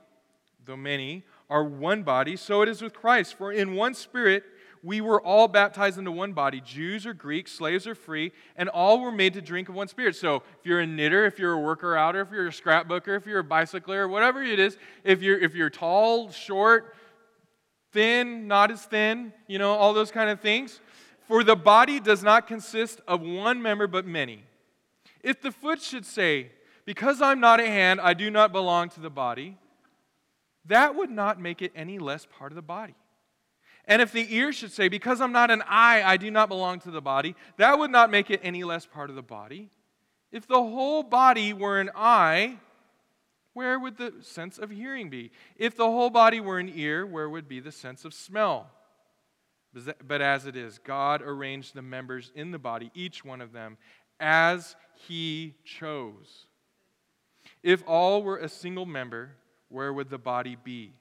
though 0.63 0.77
many, 0.77 1.25
are 1.49 1.65
one 1.65 2.03
body, 2.03 2.37
so 2.37 2.61
it 2.61 2.69
is 2.69 2.81
with 2.81 2.93
Christ. 2.93 3.33
For 3.33 3.51
in 3.51 3.75
one 3.75 3.93
spirit 3.93 4.45
we 4.81 5.01
were 5.01 5.21
all 5.21 5.49
baptized 5.49 5.97
into 5.97 6.11
one 6.11 6.31
body, 6.31 6.61
Jews 6.61 7.05
or 7.05 7.13
Greeks, 7.13 7.51
slaves 7.51 7.85
or 7.85 7.95
free, 7.95 8.31
and 8.55 8.69
all 8.69 9.01
were 9.01 9.11
made 9.11 9.33
to 9.33 9.41
drink 9.41 9.67
of 9.67 9.75
one 9.75 9.89
spirit. 9.89 10.15
So 10.15 10.43
if 10.59 10.65
you're 10.65 10.79
a 10.79 10.87
knitter, 10.87 11.25
if 11.25 11.39
you're 11.39 11.53
a 11.53 11.59
worker 11.59 11.97
outer, 11.97 12.21
if 12.21 12.31
you're 12.31 12.47
a 12.47 12.51
scrapbooker, 12.51 13.17
if 13.17 13.25
you're 13.25 13.39
a 13.39 13.43
bicycler, 13.43 14.07
whatever 14.07 14.41
it 14.41 14.59
is, 14.59 14.77
if 15.03 15.21
you're 15.21 15.39
if 15.39 15.55
you're 15.55 15.69
tall, 15.69 16.31
short, 16.31 16.95
thin, 17.93 18.47
not 18.47 18.71
as 18.71 18.83
thin, 18.83 19.31
you 19.47 19.59
know, 19.59 19.71
all 19.71 19.93
those 19.93 20.11
kind 20.11 20.29
of 20.29 20.41
things. 20.41 20.81
For 21.27 21.43
the 21.43 21.55
body 21.55 21.99
does 21.99 22.23
not 22.23 22.47
consist 22.47 22.99
of 23.07 23.21
one 23.21 23.61
member 23.61 23.87
but 23.87 24.05
many. 24.05 24.43
If 25.21 25.41
the 25.41 25.51
foot 25.51 25.81
should 25.81 26.05
say, 26.05 26.51
Because 26.85 27.21
I'm 27.21 27.39
not 27.39 27.61
a 27.61 27.67
hand, 27.67 28.01
I 28.01 28.13
do 28.13 28.29
not 28.29 28.51
belong 28.51 28.89
to 28.89 28.99
the 28.99 29.09
body, 29.09 29.57
that 30.65 30.95
would 30.95 31.09
not 31.09 31.39
make 31.39 31.61
it 31.61 31.71
any 31.75 31.99
less 31.99 32.27
part 32.37 32.51
of 32.51 32.55
the 32.55 32.61
body. 32.61 32.95
And 33.85 34.01
if 34.01 34.11
the 34.11 34.33
ear 34.35 34.51
should 34.51 34.71
say, 34.71 34.89
Because 34.89 35.21
I'm 35.21 35.31
not 35.31 35.49
an 35.49 35.63
eye, 35.67 36.03
I 36.03 36.17
do 36.17 36.29
not 36.29 36.49
belong 36.49 36.79
to 36.81 36.91
the 36.91 37.01
body, 37.01 37.35
that 37.57 37.79
would 37.79 37.91
not 37.91 38.11
make 38.11 38.29
it 38.29 38.41
any 38.43 38.63
less 38.63 38.85
part 38.85 39.09
of 39.09 39.15
the 39.15 39.21
body. 39.21 39.69
If 40.31 40.47
the 40.47 40.61
whole 40.61 41.03
body 41.03 41.53
were 41.53 41.79
an 41.79 41.91
eye, 41.95 42.57
where 43.53 43.79
would 43.79 43.97
the 43.97 44.13
sense 44.21 44.57
of 44.57 44.69
hearing 44.71 45.09
be? 45.09 45.31
If 45.55 45.75
the 45.75 45.85
whole 45.85 46.09
body 46.09 46.39
were 46.39 46.59
an 46.59 46.71
ear, 46.73 47.05
where 47.05 47.29
would 47.29 47.47
be 47.47 47.59
the 47.59 47.71
sense 47.71 48.03
of 48.05 48.13
smell? 48.13 48.71
But 50.05 50.21
as 50.21 50.45
it 50.45 50.55
is, 50.55 50.79
God 50.79 51.21
arranged 51.21 51.73
the 51.73 51.81
members 51.81 52.31
in 52.35 52.51
the 52.51 52.59
body, 52.59 52.91
each 52.93 53.25
one 53.25 53.41
of 53.41 53.53
them, 53.53 53.77
as 54.19 54.75
He 55.07 55.55
chose. 55.63 56.47
If 57.63 57.83
all 57.87 58.23
were 58.23 58.37
a 58.37 58.49
single 58.49 58.85
member, 58.85 59.31
where 59.69 59.91
would 59.91 60.09
the 60.09 60.17
body 60.17 60.57
be? 60.63 60.93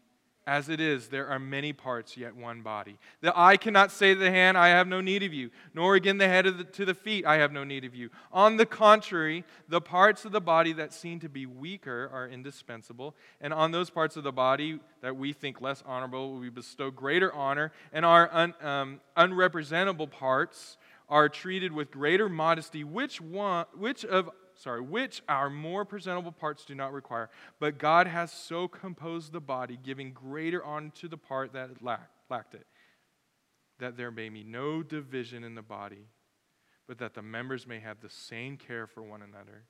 As 0.45 0.69
it 0.69 0.81
is, 0.81 1.07
there 1.07 1.29
are 1.29 1.39
many 1.39 1.73
parts, 1.73 2.17
yet 2.17 2.35
one 2.35 2.63
body. 2.63 2.99
The 3.21 3.33
eye 3.39 3.57
cannot 3.57 3.93
say 3.93 4.13
to 4.13 4.19
the 4.19 4.31
hand, 4.31 4.59
I 4.59 4.69
have 4.69 4.89
no 4.89 5.01
need 5.01 5.23
of 5.23 5.33
you, 5.33 5.51
nor 5.73 5.95
again 5.95 6.19
the 6.19 6.27
head 6.27 6.47
the, 6.47 6.65
to 6.65 6.85
the 6.85 6.95
feet, 6.95 7.25
I 7.25 7.37
have 7.37 7.53
no 7.53 7.63
need 7.63 7.85
of 7.85 7.95
you. 7.95 8.11
On 8.33 8.57
the 8.57 8.67
contrary, 8.67 9.45
the 9.69 9.81
parts 9.81 10.25
of 10.25 10.33
the 10.33 10.41
body 10.41 10.73
that 10.73 10.93
seem 10.93 11.21
to 11.21 11.29
be 11.29 11.47
weaker 11.47 12.11
are 12.13 12.29
indispensable, 12.29 13.15
and 13.41 13.55
on 13.55 13.71
those 13.71 13.89
parts 13.89 14.17
of 14.17 14.25
the 14.25 14.33
body 14.33 14.81
that 15.01 15.17
we 15.17 15.33
think 15.33 15.61
less 15.61 15.81
honorable, 15.87 16.35
we 16.35 16.51
bestow 16.51 16.91
greater 16.91 17.33
honor, 17.33 17.71
and 17.93 18.05
our 18.05 18.29
un, 18.33 18.55
um, 18.63 19.01
unrepresentable 19.17 20.11
parts 20.11 20.77
are 21.09 21.29
treated 21.29 21.73
with 21.73 21.91
greater 21.93 22.29
modesty. 22.29 22.83
Which, 22.83 23.21
one, 23.21 23.67
which 23.77 24.05
of 24.05 24.31
sorry, 24.63 24.81
which 24.81 25.23
our 25.29 25.51
more 25.51 25.85
presentable 25.85 26.33
parts 26.33 26.65
do 26.65 26.75
not 26.75 26.93
require. 26.93 27.31
But 27.59 27.79
God 27.79 28.07
has 28.07 28.33
so 28.33 28.69
composed 28.69 29.33
the 29.33 29.41
body, 29.41 29.79
giving 29.83 30.13
greater 30.13 30.65
honor 30.65 30.91
to 30.97 31.09
the 31.09 31.17
part 31.17 31.53
that 31.55 31.83
lacked, 31.83 32.11
lacked 32.31 32.55
it, 32.55 32.67
that 33.79 33.97
there 33.97 34.11
may 34.11 34.29
be 34.29 34.45
no 34.45 34.83
division 34.83 35.43
in 35.43 35.55
the 35.55 35.63
body, 35.63 36.07
but 36.87 36.99
that 36.99 37.15
the 37.15 37.23
members 37.23 37.67
may 37.67 37.81
have 37.81 38.01
the 38.01 38.09
same 38.09 38.57
care 38.57 38.87
for 38.87 39.03
one 39.03 39.23
another. 39.23 39.65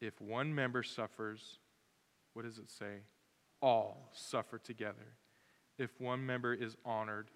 If 0.00 0.20
one 0.20 0.54
member 0.54 0.82
suffers, 0.82 1.58
what 2.32 2.44
does 2.44 2.58
it 2.58 2.70
say? 2.70 3.00
All 3.60 4.10
suffer 4.12 4.58
together. 4.58 5.16
If 5.78 6.00
one 6.00 6.24
member 6.24 6.54
is 6.54 6.76
honored, 6.84 7.30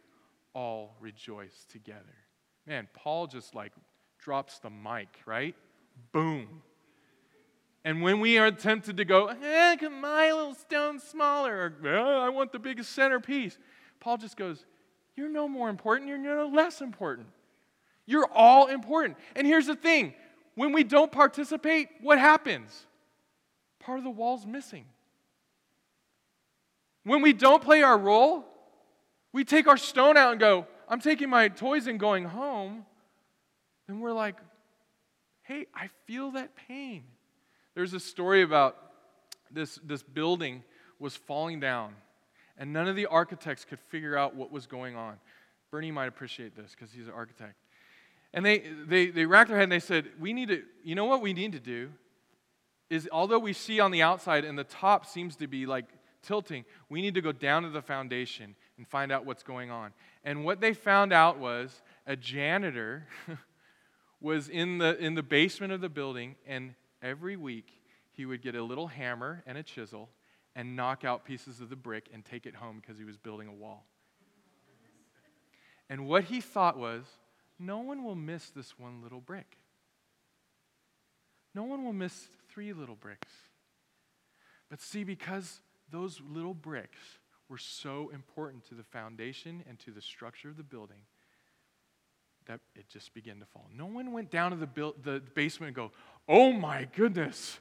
all 0.54 0.96
rejoice 1.00 1.66
together. 1.68 2.16
Man, 2.66 2.88
Paul 2.94 3.26
just 3.26 3.54
like 3.54 3.72
drops 4.18 4.58
the 4.58 4.70
mic, 4.70 5.08
right? 5.26 5.54
Boom. 6.12 6.62
And 7.84 8.02
when 8.02 8.20
we 8.20 8.38
are 8.38 8.50
tempted 8.50 8.96
to 8.98 9.04
go, 9.04 9.26
eh, 9.26 9.76
my 9.88 10.32
little 10.32 10.54
stone 10.54 10.98
smaller? 10.98 11.72
Or, 11.82 11.88
eh, 11.88 12.26
I 12.26 12.28
want 12.28 12.52
the 12.52 12.58
biggest 12.58 12.92
centerpiece. 12.92 13.58
Paul 14.00 14.18
just 14.18 14.36
goes, 14.36 14.66
You're 15.16 15.28
no 15.28 15.48
more 15.48 15.68
important, 15.68 16.08
you're 16.08 16.18
no 16.18 16.46
less 16.46 16.80
important. 16.80 17.28
You're 18.06 18.28
all 18.32 18.66
important. 18.66 19.18
And 19.36 19.46
here's 19.46 19.66
the 19.66 19.76
thing 19.76 20.14
when 20.54 20.72
we 20.72 20.84
don't 20.84 21.12
participate, 21.12 21.88
what 22.00 22.18
happens? 22.18 22.86
Part 23.78 23.98
of 23.98 24.04
the 24.04 24.10
wall's 24.10 24.46
missing. 24.46 24.84
When 27.04 27.22
we 27.22 27.32
don't 27.32 27.62
play 27.62 27.82
our 27.82 27.96
role, 27.96 28.44
we 29.32 29.44
take 29.44 29.66
our 29.66 29.76
stone 29.76 30.16
out 30.16 30.32
and 30.32 30.40
go, 30.40 30.66
I'm 30.88 31.00
taking 31.00 31.30
my 31.30 31.48
toys 31.48 31.86
and 31.86 31.98
going 31.98 32.24
home. 32.24 32.84
Then 33.86 34.00
we're 34.00 34.12
like, 34.12 34.36
hey, 35.50 35.66
I 35.74 35.88
feel 36.06 36.30
that 36.32 36.54
pain. 36.68 37.02
There's 37.74 37.92
a 37.92 37.98
story 37.98 38.42
about 38.42 38.76
this, 39.50 39.80
this 39.82 40.00
building 40.00 40.62
was 41.00 41.16
falling 41.16 41.58
down, 41.58 41.96
and 42.56 42.72
none 42.72 42.86
of 42.86 42.94
the 42.94 43.06
architects 43.06 43.64
could 43.64 43.80
figure 43.80 44.16
out 44.16 44.36
what 44.36 44.52
was 44.52 44.68
going 44.68 44.94
on. 44.94 45.16
Bernie 45.72 45.90
might 45.90 46.06
appreciate 46.06 46.54
this 46.54 46.70
because 46.70 46.92
he's 46.92 47.08
an 47.08 47.14
architect. 47.14 47.54
And 48.32 48.46
they, 48.46 48.62
they, 48.86 49.08
they 49.08 49.26
racked 49.26 49.48
their 49.48 49.58
head 49.58 49.64
and 49.64 49.72
they 49.72 49.80
said, 49.80 50.06
We 50.20 50.32
need 50.32 50.50
to, 50.50 50.62
you 50.84 50.94
know 50.94 51.06
what 51.06 51.20
we 51.20 51.32
need 51.32 51.50
to 51.52 51.60
do? 51.60 51.90
Is 52.88 53.08
although 53.10 53.40
we 53.40 53.52
see 53.52 53.80
on 53.80 53.90
the 53.90 54.02
outside 54.02 54.44
and 54.44 54.56
the 54.56 54.62
top 54.62 55.04
seems 55.04 55.34
to 55.36 55.48
be 55.48 55.66
like 55.66 55.86
tilting, 56.22 56.64
we 56.88 57.02
need 57.02 57.14
to 57.14 57.20
go 57.20 57.32
down 57.32 57.64
to 57.64 57.70
the 57.70 57.82
foundation 57.82 58.54
and 58.76 58.86
find 58.86 59.10
out 59.10 59.26
what's 59.26 59.42
going 59.42 59.72
on. 59.72 59.92
And 60.22 60.44
what 60.44 60.60
they 60.60 60.74
found 60.74 61.12
out 61.12 61.38
was 61.38 61.82
a 62.06 62.14
janitor 62.14 63.08
was 64.20 64.48
in 64.48 64.78
the, 64.78 64.98
in 64.98 65.14
the 65.14 65.22
basement 65.22 65.72
of 65.72 65.80
the 65.80 65.88
building, 65.88 66.36
and 66.46 66.74
every 67.02 67.36
week 67.36 67.82
he 68.12 68.26
would 68.26 68.42
get 68.42 68.54
a 68.54 68.62
little 68.62 68.88
hammer 68.88 69.42
and 69.46 69.56
a 69.56 69.62
chisel 69.62 70.10
and 70.54 70.76
knock 70.76 71.04
out 71.04 71.24
pieces 71.24 71.60
of 71.60 71.70
the 71.70 71.76
brick 71.76 72.08
and 72.12 72.24
take 72.24 72.46
it 72.46 72.54
home 72.54 72.80
because 72.80 72.98
he 72.98 73.04
was 73.04 73.16
building 73.16 73.48
a 73.48 73.52
wall. 73.52 73.86
And 75.88 76.06
what 76.06 76.24
he 76.24 76.40
thought 76.40 76.78
was 76.78 77.04
no 77.58 77.78
one 77.78 78.04
will 78.04 78.14
miss 78.14 78.50
this 78.50 78.78
one 78.78 79.02
little 79.02 79.20
brick. 79.20 79.58
No 81.54 81.64
one 81.64 81.84
will 81.84 81.92
miss 81.92 82.28
three 82.48 82.72
little 82.72 82.94
bricks. 82.94 83.32
But 84.68 84.80
see, 84.80 85.02
because 85.02 85.60
those 85.90 86.20
little 86.20 86.54
bricks 86.54 86.98
were 87.48 87.58
so 87.58 88.10
important 88.14 88.64
to 88.68 88.74
the 88.74 88.84
foundation 88.84 89.64
and 89.68 89.78
to 89.80 89.90
the 89.90 90.00
structure 90.00 90.48
of 90.48 90.56
the 90.56 90.62
building, 90.62 91.00
that 92.50 92.60
it 92.74 92.88
just 92.88 93.14
began 93.14 93.38
to 93.38 93.46
fall. 93.46 93.68
No 93.72 93.86
one 93.86 94.10
went 94.10 94.28
down 94.28 94.50
to 94.50 94.56
the, 94.56 94.66
build, 94.66 95.04
the 95.04 95.22
basement 95.34 95.68
and 95.68 95.76
go, 95.76 95.92
oh 96.28 96.52
my 96.52 96.88
goodness, 96.96 97.60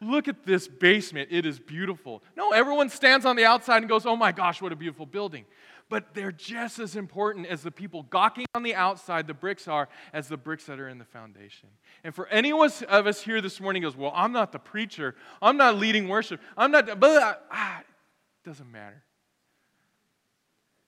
look 0.00 0.26
at 0.26 0.44
this 0.44 0.66
basement. 0.66 1.28
It 1.30 1.46
is 1.46 1.60
beautiful. 1.60 2.24
No, 2.36 2.50
everyone 2.50 2.88
stands 2.88 3.24
on 3.24 3.36
the 3.36 3.44
outside 3.44 3.78
and 3.78 3.88
goes, 3.88 4.06
oh 4.06 4.16
my 4.16 4.32
gosh, 4.32 4.60
what 4.60 4.72
a 4.72 4.76
beautiful 4.76 5.06
building. 5.06 5.44
But 5.88 6.14
they're 6.14 6.32
just 6.32 6.80
as 6.80 6.96
important 6.96 7.46
as 7.46 7.62
the 7.62 7.70
people 7.70 8.02
gawking 8.02 8.46
on 8.56 8.64
the 8.64 8.74
outside, 8.74 9.28
the 9.28 9.34
bricks 9.34 9.68
are, 9.68 9.88
as 10.12 10.26
the 10.26 10.36
bricks 10.36 10.64
that 10.64 10.80
are 10.80 10.88
in 10.88 10.98
the 10.98 11.04
foundation. 11.04 11.68
And 12.02 12.12
for 12.12 12.26
any 12.26 12.50
of 12.50 13.06
us 13.06 13.22
here 13.22 13.40
this 13.40 13.60
morning 13.60 13.82
goes, 13.82 13.96
well, 13.96 14.12
I'm 14.16 14.32
not 14.32 14.50
the 14.50 14.58
preacher. 14.58 15.14
I'm 15.40 15.56
not 15.56 15.76
leading 15.76 16.08
worship. 16.08 16.40
I'm 16.56 16.72
not, 16.72 16.98
but 16.98 17.46
ah, 17.52 17.80
it 17.80 18.48
doesn't 18.48 18.70
matter. 18.70 19.04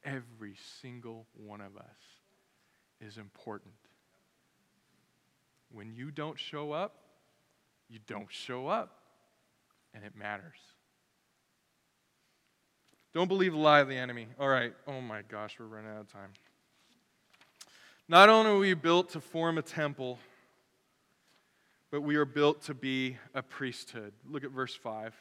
Every 0.05 0.57
single 0.81 1.27
one 1.37 1.61
of 1.61 1.77
us 1.77 2.20
is 3.01 3.19
important. 3.19 3.73
When 5.73 5.93
you 5.93 6.11
don't 6.11 6.39
show 6.39 6.73
up, 6.73 6.97
you 7.89 7.99
don't 8.07 8.31
show 8.31 8.69
up, 8.69 8.97
and 9.95 10.05
it 10.05 10.17
matters. 10.17 10.59
Don't 13.13 13.29
believe 13.29 13.53
the 13.53 13.59
lie 13.59 13.81
of 13.81 13.89
the 13.89 13.97
enemy. 13.97 14.29
All 14.39 14.49
right. 14.49 14.73
Oh 14.87 15.01
my 15.01 15.23
gosh, 15.23 15.57
we're 15.59 15.67
running 15.67 15.91
out 15.91 16.01
of 16.01 16.13
time. 16.13 16.33
Not 18.09 18.29
only 18.29 18.51
are 18.51 18.59
we 18.59 18.75
built 18.75 19.11
to 19.11 19.21
form 19.21 19.59
a 19.59 19.63
temple, 19.63 20.19
but 21.91 22.03
we 22.03 22.17
are 22.17 22.25
built 22.25 22.63
to 22.63 22.75
be 22.75 23.17
a 23.35 23.43
priesthood. 23.43 24.13
Look 24.29 24.45
at 24.45 24.51
verse 24.51 24.75
5. 24.75 25.15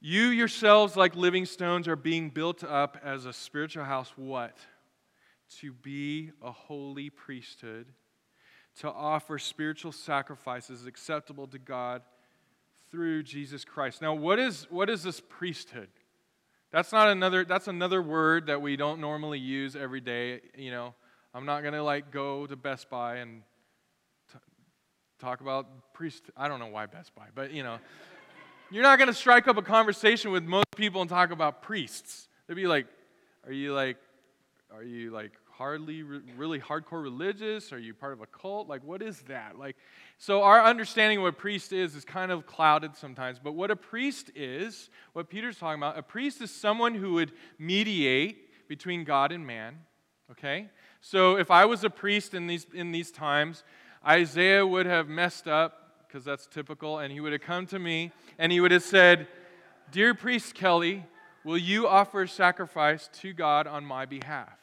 You 0.00 0.28
yourselves, 0.28 0.96
like 0.96 1.14
living 1.14 1.46
stones, 1.46 1.86
are 1.86 1.96
being 1.96 2.30
built 2.30 2.64
up 2.64 2.96
as 3.04 3.26
a 3.26 3.32
spiritual 3.32 3.84
house. 3.84 4.12
What? 4.16 4.56
To 5.58 5.72
be 5.72 6.30
a 6.42 6.52
holy 6.52 7.10
priesthood, 7.10 7.86
to 8.80 8.90
offer 8.90 9.38
spiritual 9.38 9.90
sacrifices 9.92 10.86
acceptable 10.86 11.48
to 11.48 11.58
God 11.58 12.02
through 12.90 13.24
Jesus 13.24 13.64
Christ. 13.64 14.00
Now, 14.00 14.14
what 14.14 14.38
is, 14.38 14.66
what 14.70 14.88
is 14.88 15.02
this 15.02 15.20
priesthood? 15.20 15.88
That's 16.70 16.92
not 16.92 17.08
another, 17.08 17.44
that's 17.44 17.66
another 17.66 18.00
word 18.00 18.46
that 18.46 18.62
we 18.62 18.76
don't 18.76 19.00
normally 19.00 19.40
use 19.40 19.74
every 19.74 20.00
day. 20.00 20.40
You 20.56 20.70
know, 20.70 20.94
I'm 21.34 21.44
not 21.44 21.62
going 21.62 21.74
to 21.74 21.82
like 21.82 22.12
go 22.12 22.46
to 22.46 22.56
Best 22.56 22.88
Buy 22.88 23.16
and 23.16 23.42
t- 24.32 24.38
talk 25.18 25.40
about 25.40 25.92
priest. 25.92 26.30
I 26.36 26.46
don't 26.46 26.60
know 26.60 26.68
why 26.68 26.86
Best 26.86 27.14
Buy, 27.14 27.26
but 27.34 27.52
you 27.52 27.62
know. 27.62 27.78
You're 28.72 28.84
not 28.84 28.98
going 28.98 29.08
to 29.08 29.14
strike 29.14 29.48
up 29.48 29.56
a 29.56 29.62
conversation 29.62 30.30
with 30.30 30.44
most 30.44 30.66
people 30.76 31.00
and 31.00 31.10
talk 31.10 31.32
about 31.32 31.60
priests. 31.60 32.28
They'd 32.46 32.54
be 32.54 32.68
like, 32.68 32.86
"Are 33.44 33.52
you 33.52 33.74
like, 33.74 33.96
are 34.74 34.82
you 34.82 35.10
like 35.10 35.32
hardly 35.50 36.02
really 36.02 36.60
hardcore 36.60 37.02
religious? 37.02 37.72
Are 37.72 37.78
you 37.78 37.92
part 37.92 38.12
of 38.12 38.20
a 38.20 38.26
cult? 38.26 38.68
Like, 38.68 38.82
what 38.84 39.02
is 39.02 39.20
that? 39.22 39.58
Like, 39.58 39.76
so 40.18 40.42
our 40.42 40.64
understanding 40.64 41.18
of 41.18 41.22
what 41.22 41.28
a 41.30 41.36
priest 41.36 41.72
is 41.72 41.94
is 41.94 42.04
kind 42.04 42.30
of 42.30 42.46
clouded 42.46 42.96
sometimes. 42.96 43.38
But 43.38 43.52
what 43.52 43.70
a 43.70 43.76
priest 43.76 44.30
is, 44.34 44.90
what 45.12 45.28
Peter's 45.28 45.58
talking 45.58 45.80
about, 45.80 45.98
a 45.98 46.02
priest 46.02 46.40
is 46.40 46.50
someone 46.50 46.94
who 46.94 47.14
would 47.14 47.32
mediate 47.58 48.68
between 48.68 49.04
God 49.04 49.32
and 49.32 49.46
man. 49.46 49.78
Okay, 50.30 50.68
so 51.00 51.36
if 51.36 51.50
I 51.50 51.64
was 51.64 51.82
a 51.82 51.90
priest 51.90 52.34
in 52.34 52.46
these 52.46 52.66
in 52.72 52.92
these 52.92 53.10
times, 53.10 53.64
Isaiah 54.06 54.66
would 54.66 54.86
have 54.86 55.08
messed 55.08 55.48
up 55.48 56.06
because 56.06 56.24
that's 56.24 56.46
typical. 56.46 56.98
And 56.98 57.12
he 57.12 57.20
would 57.20 57.32
have 57.32 57.42
come 57.42 57.66
to 57.66 57.78
me 57.78 58.12
and 58.38 58.50
he 58.52 58.60
would 58.60 58.70
have 58.70 58.82
said, 58.82 59.28
Dear 59.90 60.14
priest 60.14 60.54
Kelly, 60.54 61.04
will 61.44 61.58
you 61.58 61.86
offer 61.86 62.22
a 62.22 62.28
sacrifice 62.28 63.08
to 63.20 63.32
God 63.32 63.66
on 63.66 63.84
my 63.84 64.06
behalf? 64.06 64.58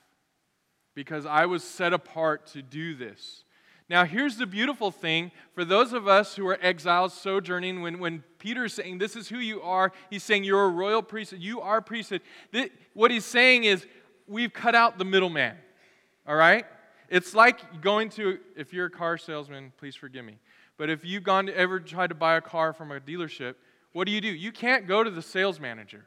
Because 0.96 1.26
I 1.26 1.46
was 1.46 1.64
set 1.64 1.94
apart 1.94 2.48
to 2.48 2.62
do 2.62 2.96
this. 2.96 3.44
Now, 3.90 4.04
here's 4.04 4.36
the 4.36 4.46
beautiful 4.46 4.92
thing 4.92 5.32
for 5.54 5.64
those 5.64 5.94
of 5.94 6.08
us 6.08 6.36
who 6.36 6.46
are 6.48 6.58
exiles 6.62 7.14
sojourning, 7.14 7.82
when, 7.82 8.00
when 8.00 8.24
Peter's 8.38 8.74
saying, 8.74 8.98
This 8.98 9.16
is 9.16 9.30
who 9.30 9.38
you 9.38 9.62
are, 9.62 9.94
he's 10.10 10.24
saying, 10.24 10.44
You're 10.44 10.66
a 10.66 10.70
royal 10.70 11.02
priesthood, 11.02 11.40
you 11.40 11.62
are 11.62 11.82
priesthood. 11.82 12.22
This, 12.52 12.70
what 12.94 13.12
he's 13.12 13.26
saying 13.26 13.64
is, 13.64 13.86
We've 14.28 14.52
cut 14.52 14.76
out 14.76 14.98
the 14.98 15.06
middleman, 15.06 15.56
all 16.28 16.36
right? 16.36 16.66
It's 17.08 17.34
like 17.34 17.82
going 17.82 18.10
to, 18.12 18.40
if 18.58 18.74
you're 18.74 18.88
a 18.88 18.92
car 18.92 19.18
salesman, 19.18 19.72
please 19.78 19.96
forgive 19.96 20.26
me. 20.26 20.40
But 20.78 20.90
if 20.90 21.06
you've 21.06 21.24
gone 21.24 21.46
to 21.46 21.58
ever 21.58 21.80
tried 21.80 22.08
to 22.08 22.16
buy 22.16 22.36
a 22.36 22.42
car 22.42 22.74
from 22.74 22.92
a 22.92 23.00
dealership, 23.00 23.56
what 23.94 24.06
do 24.06 24.12
you 24.12 24.20
do? 24.20 24.28
You 24.28 24.52
can't 24.52 24.86
go 24.86 25.04
to 25.04 25.10
the 25.10 25.22
sales 25.22 25.62
manager. 25.62 26.06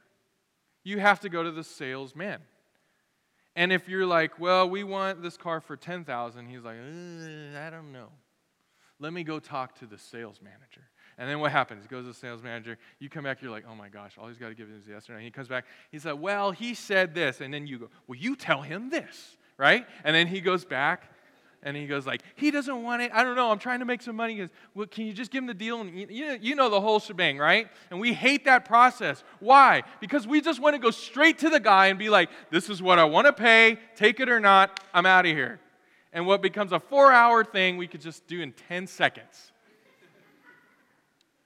You 0.85 0.99
have 1.01 1.21
to 1.21 1.29
go 1.29 1.43
to 1.43 1.51
the 1.51 1.65
salesman. 1.65 2.41
And 3.57 3.73
if 3.73 3.89
you're 3.89 4.07
like, 4.07 4.39
well, 4.39 4.69
we 4.69 4.85
want 4.85 5.23
this 5.23 5.37
car 5.37 5.61
for 5.61 5.77
10,000, 5.77 6.47
he's 6.47 6.63
like, 6.63 6.77
I 6.77 7.71
don't 7.71 7.93
know. 7.93 8.09
Let 8.99 9.13
me 9.13 9.25
go 9.25 9.39
talk 9.39 9.79
to 9.81 9.87
the 9.87 9.99
sales 9.99 10.41
manager. 10.43 10.83
And 11.19 11.29
then 11.29 11.41
what 11.41 11.53
happens? 11.53 11.83
He 11.83 11.89
goes 11.89 12.05
to 12.05 12.09
the 12.09 12.15
sales 12.15 12.43
manager. 12.43 12.79
You 12.99 13.09
come 13.11 13.25
back, 13.25 13.43
you're 13.43 13.51
like, 13.51 13.65
oh 13.69 13.75
my 13.75 13.89
gosh, 13.89 14.13
all 14.19 14.29
he's 14.29 14.39
got 14.39 14.49
to 14.49 14.55
give 14.55 14.71
is 14.71 14.85
yes 14.89 15.09
or 15.09 15.13
no. 15.13 15.17
And 15.17 15.25
he 15.25 15.31
comes 15.31 15.49
back, 15.49 15.67
he 15.91 15.99
said, 15.99 16.13
well, 16.13 16.51
he 16.51 16.75
said 16.75 17.15
this. 17.15 17.41
And 17.41 17.53
then 17.53 17.67
you 17.67 17.79
go, 17.79 17.91
well, 18.07 18.19
you 18.19 18.37
tell 18.37 18.63
him 18.63 18.89
this, 18.89 19.37
right? 19.59 19.87
And 20.05 20.15
then 20.15 20.27
he 20.27 20.41
goes 20.41 20.65
back 20.65 21.13
and 21.63 21.77
he 21.77 21.87
goes 21.87 22.07
like, 22.07 22.23
he 22.37 22.51
doesn't 22.51 22.83
want 22.83 23.03
it. 23.03 23.11
I 23.13 23.23
don't 23.23 23.37
know. 23.37 23.51
I'm 23.51 23.59
trying 23.59 23.81
to 23.81 23.85
make 23.85 24.01
some 24.01 24.17
money. 24.17 24.35
He 24.35 24.39
goes, 24.41 24.49
well, 24.75 24.87
can 24.87 25.07
you 25.07 25.13
just 25.13 25.31
give 25.31 25.43
him 25.43 25.47
the 25.47 25.55
deal? 25.55 25.81
And 25.81 26.11
you, 26.11 26.39
you 26.41 26.55
know 26.55 26.71
the 26.71 26.81
whole 26.81 27.01
shebang, 27.01 27.37
right? 27.37 27.69
And 27.91 28.01
we 28.01 28.15
hate 28.15 28.47
that 28.47 28.65
process. 28.65 29.23
Why? 29.41 29.83
Because 30.01 30.27
we 30.27 30.41
just 30.41 30.61
want 30.61 30.75
to 30.75 30.81
go 30.81 30.91
straight 30.91 31.39
to 31.41 31.51
the 31.51 31.61
guy 31.61 31.89
and 31.89 31.99
be 31.99 32.09
like, 32.09 32.31
this 32.51 32.71
is 32.71 32.81
what 32.81 32.99
I 32.99 33.05
want 33.05 33.27
to 33.27 33.33
pay. 33.33 33.79
Take 33.95 34.21
it 34.21 34.31
or 34.31 34.41
not. 34.41 34.81
I'm 34.95 35.05
out 35.05 35.27
of 35.27 35.33
here. 35.33 35.61
And 36.13 36.27
what 36.27 36.41
becomes 36.41 36.73
a 36.73 36.81
four-hour 36.81 37.45
thing, 37.45 37.77
we 37.77 37.87
could 37.87 38.01
just 38.01 38.27
do 38.27 38.41
in 38.41 38.53
10 38.69 38.87
seconds. 38.87 39.53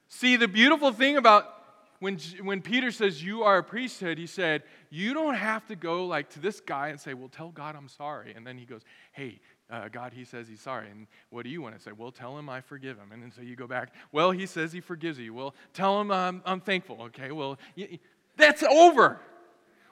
See, 0.08 0.36
the 0.36 0.48
beautiful 0.48 0.92
thing 0.92 1.16
about 1.16 1.50
when, 1.98 2.18
when 2.42 2.60
Peter 2.60 2.92
says 2.92 3.22
you 3.22 3.42
are 3.42 3.58
a 3.58 3.64
priesthood, 3.64 4.18
he 4.18 4.26
said, 4.26 4.62
you 4.90 5.14
don't 5.14 5.34
have 5.34 5.66
to 5.66 5.76
go 5.76 6.06
like 6.06 6.30
to 6.30 6.40
this 6.40 6.60
guy 6.60 6.88
and 6.88 7.00
say, 7.00 7.14
well, 7.14 7.28
tell 7.28 7.48
God 7.48 7.74
I'm 7.76 7.88
sorry. 7.88 8.34
And 8.36 8.46
then 8.46 8.58
he 8.58 8.64
goes, 8.64 8.82
hey, 9.12 9.40
uh, 9.70 9.88
God, 9.88 10.12
he 10.12 10.24
says 10.24 10.46
he's 10.46 10.60
sorry. 10.60 10.90
And 10.90 11.06
what 11.30 11.44
do 11.44 11.50
you 11.50 11.62
want 11.62 11.76
to 11.76 11.80
say? 11.80 11.92
Well, 11.96 12.10
tell 12.10 12.38
him 12.38 12.48
I 12.48 12.60
forgive 12.60 12.96
him. 12.96 13.12
And 13.12 13.22
then 13.22 13.32
so 13.32 13.40
you 13.42 13.56
go 13.56 13.66
back, 13.66 13.92
well, 14.12 14.30
he 14.30 14.46
says 14.46 14.72
he 14.72 14.80
forgives 14.80 15.18
you. 15.18 15.32
Well, 15.32 15.54
tell 15.72 16.00
him 16.00 16.10
I'm 16.10 16.60
thankful. 16.60 17.02
Okay, 17.04 17.32
well, 17.32 17.58
y- 17.76 17.98
that's 18.36 18.62
over. 18.62 19.20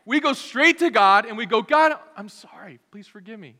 We 0.05 0.21
go 0.21 0.33
straight 0.33 0.79
to 0.81 0.91
God 0.91 1.27
and 1.27 1.37
we 1.37 1.47
go, 1.47 1.63
God, 1.63 1.93
I'm 2.17 2.29
sorry. 2.29 2.81
Please 2.91 3.07
forgive 3.07 3.39
me. 3.39 3.57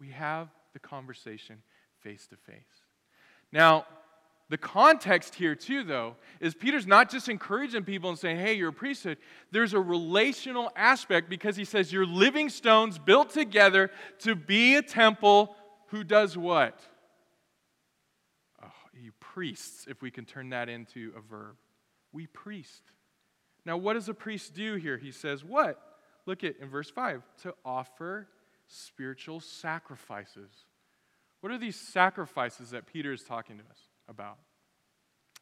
We 0.00 0.10
have 0.10 0.48
the 0.72 0.80
conversation 0.80 1.62
face 2.00 2.26
to 2.28 2.36
face. 2.36 2.56
Now, 3.52 3.86
the 4.48 4.58
context 4.58 5.34
here, 5.34 5.54
too, 5.54 5.82
though, 5.82 6.16
is 6.40 6.54
Peter's 6.54 6.86
not 6.86 7.10
just 7.10 7.28
encouraging 7.28 7.84
people 7.84 8.10
and 8.10 8.18
saying, 8.18 8.38
hey, 8.38 8.52
you're 8.52 8.68
a 8.68 8.72
priesthood. 8.72 9.16
There's 9.50 9.72
a 9.72 9.80
relational 9.80 10.70
aspect 10.76 11.30
because 11.30 11.56
he 11.56 11.64
says, 11.64 11.92
you're 11.92 12.04
living 12.04 12.50
stones 12.50 12.98
built 12.98 13.30
together 13.30 13.90
to 14.20 14.34
be 14.34 14.76
a 14.76 14.82
temple 14.82 15.56
who 15.88 16.04
does 16.04 16.36
what? 16.36 16.78
Oh, 18.62 18.70
you 18.92 19.12
priests, 19.20 19.86
if 19.88 20.02
we 20.02 20.10
can 20.10 20.24
turn 20.24 20.50
that 20.50 20.68
into 20.68 21.12
a 21.16 21.20
verb. 21.20 21.56
We 22.12 22.26
priest. 22.26 22.82
Now, 23.64 23.76
what 23.76 23.94
does 23.94 24.08
a 24.08 24.14
priest 24.14 24.54
do 24.54 24.74
here? 24.74 24.98
He 24.98 25.12
says, 25.12 25.44
what? 25.44 25.80
Look 26.26 26.44
at 26.44 26.56
in 26.60 26.68
verse 26.68 26.90
5 26.90 27.22
to 27.42 27.54
offer 27.64 28.28
spiritual 28.66 29.40
sacrifices. 29.40 30.50
What 31.40 31.52
are 31.52 31.58
these 31.58 31.76
sacrifices 31.76 32.70
that 32.70 32.86
Peter 32.86 33.12
is 33.12 33.22
talking 33.22 33.58
to 33.58 33.64
us? 33.64 33.78
About. 34.08 34.38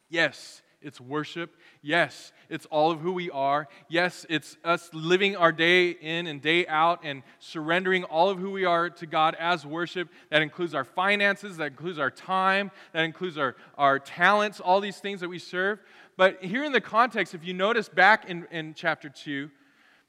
Yes, 0.08 0.62
it's 0.82 1.00
worship. 1.00 1.56
Yes, 1.82 2.32
it's 2.48 2.66
all 2.66 2.90
of 2.90 3.00
who 3.00 3.12
we 3.12 3.30
are. 3.30 3.68
Yes, 3.88 4.24
it's 4.30 4.56
us 4.64 4.88
living 4.94 5.36
our 5.36 5.52
day 5.52 5.90
in 5.90 6.26
and 6.26 6.40
day 6.40 6.66
out 6.66 7.00
and 7.04 7.22
surrendering 7.38 8.04
all 8.04 8.30
of 8.30 8.38
who 8.38 8.50
we 8.50 8.64
are 8.64 8.88
to 8.88 9.06
God 9.06 9.36
as 9.38 9.66
worship. 9.66 10.08
That 10.30 10.42
includes 10.42 10.74
our 10.74 10.84
finances, 10.84 11.58
that 11.58 11.72
includes 11.72 11.98
our 11.98 12.10
time, 12.10 12.70
that 12.92 13.02
includes 13.02 13.36
our, 13.36 13.56
our 13.76 13.98
talents, 13.98 14.58
all 14.58 14.80
these 14.80 14.98
things 14.98 15.20
that 15.20 15.28
we 15.28 15.38
serve. 15.38 15.80
But 16.16 16.42
here 16.42 16.64
in 16.64 16.72
the 16.72 16.80
context, 16.80 17.34
if 17.34 17.44
you 17.44 17.52
notice 17.54 17.88
back 17.88 18.28
in, 18.28 18.46
in 18.50 18.74
chapter 18.74 19.10
2, 19.10 19.50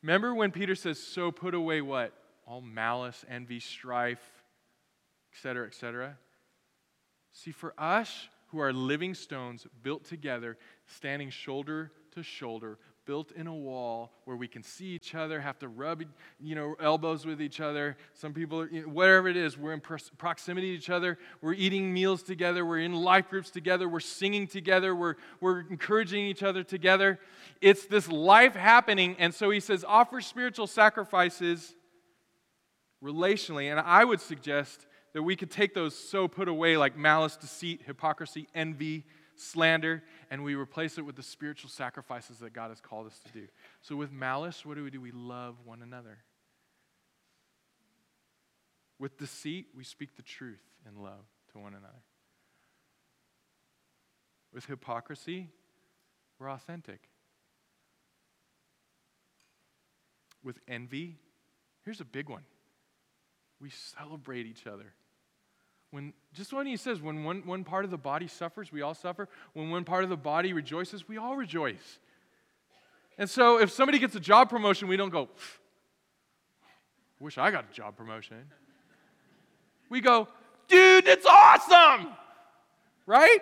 remember 0.02 0.34
when 0.34 0.52
Peter 0.52 0.76
says, 0.76 1.00
So 1.00 1.32
put 1.32 1.54
away 1.54 1.82
what? 1.82 2.14
All 2.48 2.62
malice, 2.62 3.26
envy, 3.30 3.60
strife, 3.60 4.22
etc., 5.34 5.68
etc. 5.68 6.18
See, 7.34 7.52
for 7.52 7.74
us, 7.78 8.28
who 8.52 8.60
are 8.60 8.74
living 8.74 9.14
stones 9.14 9.66
built 9.82 10.04
together, 10.04 10.58
standing 10.86 11.30
shoulder 11.30 11.92
to 12.12 12.22
shoulder, 12.22 12.78
built 13.06 13.32
in 13.32 13.48
a 13.48 13.54
wall 13.54 14.12
where 14.26 14.36
we 14.36 14.48
can 14.48 14.62
see 14.62 14.88
each 14.88 15.16
other, 15.16 15.40
have 15.40 15.58
to 15.58 15.68
rub, 15.68 16.04
you 16.40 16.54
know, 16.54 16.76
elbows 16.80 17.26
with 17.26 17.42
each 17.42 17.60
other. 17.60 17.98
Some 18.14 18.34
people, 18.34 18.66
whatever 18.86 19.28
it 19.28 19.38
is, 19.38 19.58
we're 19.58 19.74
in 19.74 19.82
proximity 19.82 20.72
to 20.72 20.78
each 20.78 20.90
other. 20.90 21.18
We're 21.42 21.54
eating 21.54 21.94
meals 21.94 22.24
together. 22.24 22.66
We're 22.66 22.80
in 22.80 22.94
life 22.94 23.30
groups 23.30 23.50
together. 23.50 23.90
We're 23.90 24.02
singing 24.02 24.48
together. 24.48 24.96
We're, 24.96 25.16
we're 25.40 25.62
encouraging 25.62 26.26
each 26.26 26.44
other 26.44 26.64
together. 26.64 27.20
It's 27.60 27.86
this 27.86 28.08
life 28.08 28.54
happening. 28.54 29.16
And 29.18 29.34
so 29.34 29.50
he 29.50 29.60
says, 29.62 29.84
offer 29.88 30.22
spiritual 30.22 30.68
sacrifices 30.68 31.74
relationally. 33.04 33.72
And 33.72 33.80
I 33.80 34.06
would 34.06 34.22
suggest 34.22 34.86
that 35.13 35.24
we 35.24 35.36
could 35.36 35.52
take 35.52 35.74
those 35.74 35.95
so 35.95 36.28
put 36.28 36.47
away 36.47 36.78
like 36.78 36.97
malice, 36.97 37.36
deceit, 37.36 37.82
hypocrisy, 37.86 38.47
envy, 38.56 39.06
slander, 39.36 40.04
and 40.30 40.43
we 40.43 40.56
replace 40.56 40.97
it 40.97 41.02
with 41.02 41.15
the 41.15 41.24
spiritual 41.24 41.69
sacrifices 41.69 42.39
that 42.39 42.54
God 42.54 42.69
has 42.69 42.80
called 42.80 43.08
us 43.08 43.19
to 43.26 43.32
do. 43.32 43.47
So, 43.82 43.95
with 43.95 44.12
malice, 44.12 44.65
what 44.65 44.76
do 44.76 44.84
we 44.84 44.89
do? 44.89 45.02
We 45.02 45.12
love 45.12 45.56
one 45.65 45.82
another. 45.82 46.19
With 49.00 49.17
deceit, 49.17 49.67
we 49.76 49.84
speak 49.84 50.15
the 50.15 50.21
truth 50.21 50.62
in 50.88 51.02
love 51.02 51.26
to 51.52 51.60
one 51.60 51.74
another. 51.74 52.04
With 54.54 54.65
hypocrisy, 54.65 55.50
we're 56.39 56.52
authentic. 56.52 57.02
With 60.43 60.60
envy, 60.67 61.17
here's 61.84 62.02
a 62.02 62.06
big 62.06 62.30
one 62.30 62.43
we 63.60 63.69
celebrate 63.69 64.47
each 64.47 64.65
other. 64.65 64.93
When, 65.91 66.13
just 66.34 66.54
when 66.54 66.65
he 66.65 66.77
says, 66.77 67.01
when 67.01 67.25
one, 67.25 67.45
one 67.45 67.65
part 67.65 67.84
of 67.84 67.91
the 67.91 67.97
body 67.97 68.27
suffers, 68.27 68.71
we 68.71 68.82
all 68.82 68.93
suffer. 68.93 69.27
When 69.54 69.69
one 69.69 69.84
part 69.84 70.06
of 70.06 70.10
the 70.10 70.17
body 70.17 70.54
rejoices, 70.54 71.08
we 71.08 71.17
all 71.17 71.36
rejoice. 71.36 71.99
And 73.17 73.30
so 73.30 73.60
if 73.60 73.71
somebody 73.71 73.99
gets 73.99 74.15
a 74.15 74.19
job 74.19 74.49
promotion, 74.49 74.88
we 74.88 74.95
don't 74.95 75.10
go, 75.10 75.27
wish 77.19 77.38
I 77.38 77.51
got 77.51 77.65
a 77.69 77.73
job 77.73 77.97
promotion. 77.97 78.38
We 79.89 79.99
go, 79.99 80.30
dude, 80.69 81.06
that's 81.06 81.25
awesome! 81.25 82.13
Right? 83.06 83.39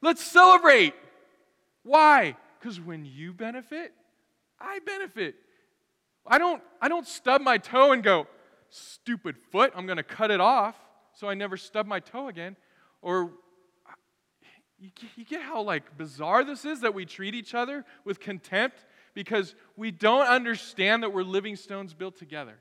Let's 0.00 0.22
celebrate. 0.22 0.94
Why? 1.82 2.34
Because 2.58 2.80
when 2.80 3.04
you 3.04 3.34
benefit, 3.34 3.92
I 4.58 4.78
benefit. 4.78 5.34
I 6.26 6.38
don't, 6.38 6.62
I 6.80 6.88
don't 6.88 7.06
stub 7.06 7.42
my 7.42 7.58
toe 7.58 7.92
and 7.92 8.02
go, 8.02 8.26
stupid 8.70 9.36
foot, 9.50 9.72
I'm 9.76 9.84
going 9.84 9.98
to 9.98 10.02
cut 10.02 10.30
it 10.30 10.40
off 10.40 10.76
so 11.14 11.28
I 11.28 11.34
never 11.34 11.56
stub 11.56 11.86
my 11.86 12.00
toe 12.00 12.28
again. 12.28 12.56
Or 13.00 13.32
you, 14.78 15.24
get 15.24 15.42
how 15.42 15.62
like 15.62 15.96
bizarre 15.96 16.44
this 16.44 16.64
is 16.64 16.80
that 16.80 16.94
we 16.94 17.04
treat 17.04 17.34
each 17.34 17.54
other 17.54 17.84
with 18.04 18.18
contempt 18.18 18.84
because 19.14 19.54
we 19.76 19.90
don't 19.90 20.26
understand 20.26 21.02
that 21.02 21.12
we're 21.12 21.22
living 21.22 21.56
stones 21.56 21.94
built 21.94 22.16
together. 22.16 22.58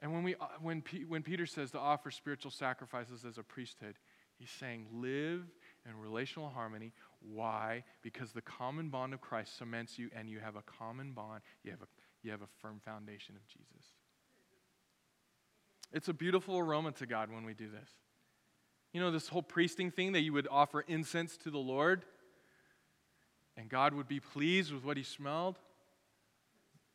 And 0.00 0.12
when, 0.12 0.22
we, 0.22 0.34
uh, 0.34 0.46
when, 0.60 0.82
P, 0.82 1.04
when 1.04 1.22
Peter 1.22 1.46
says 1.46 1.70
to 1.72 1.78
offer 1.78 2.10
spiritual 2.10 2.50
sacrifices 2.50 3.24
as 3.24 3.38
a 3.38 3.42
priesthood, 3.42 3.96
he's 4.38 4.50
saying 4.50 4.86
live 4.92 5.42
in 5.86 5.98
relational 5.98 6.48
harmony. 6.48 6.92
Why? 7.20 7.84
Because 8.02 8.32
the 8.32 8.42
common 8.42 8.90
bond 8.90 9.14
of 9.14 9.20
Christ 9.20 9.56
cements 9.58 9.98
you, 9.98 10.10
and 10.14 10.28
you 10.28 10.40
have 10.40 10.56
a 10.56 10.62
common 10.62 11.12
bond. 11.12 11.42
You 11.62 11.70
have 11.70 11.82
a, 11.82 11.86
you 12.22 12.30
have 12.30 12.42
a 12.42 12.48
firm 12.60 12.80
foundation 12.84 13.34
of 13.36 13.46
Jesus. 13.46 13.86
It's 15.94 16.08
a 16.08 16.12
beautiful 16.12 16.58
aroma 16.58 16.92
to 16.92 17.06
God 17.06 17.30
when 17.30 17.44
we 17.44 17.54
do 17.54 17.70
this. 17.70 17.88
You 18.92 19.00
know, 19.00 19.12
this 19.12 19.28
whole 19.28 19.42
priesting 19.42 19.92
thing 19.92 20.12
that 20.12 20.20
you 20.20 20.32
would 20.32 20.48
offer 20.50 20.80
incense 20.82 21.36
to 21.38 21.50
the 21.50 21.58
Lord 21.58 22.04
and 23.56 23.68
God 23.68 23.94
would 23.94 24.08
be 24.08 24.18
pleased 24.18 24.72
with 24.72 24.84
what 24.84 24.96
he 24.96 25.04
smelled. 25.04 25.56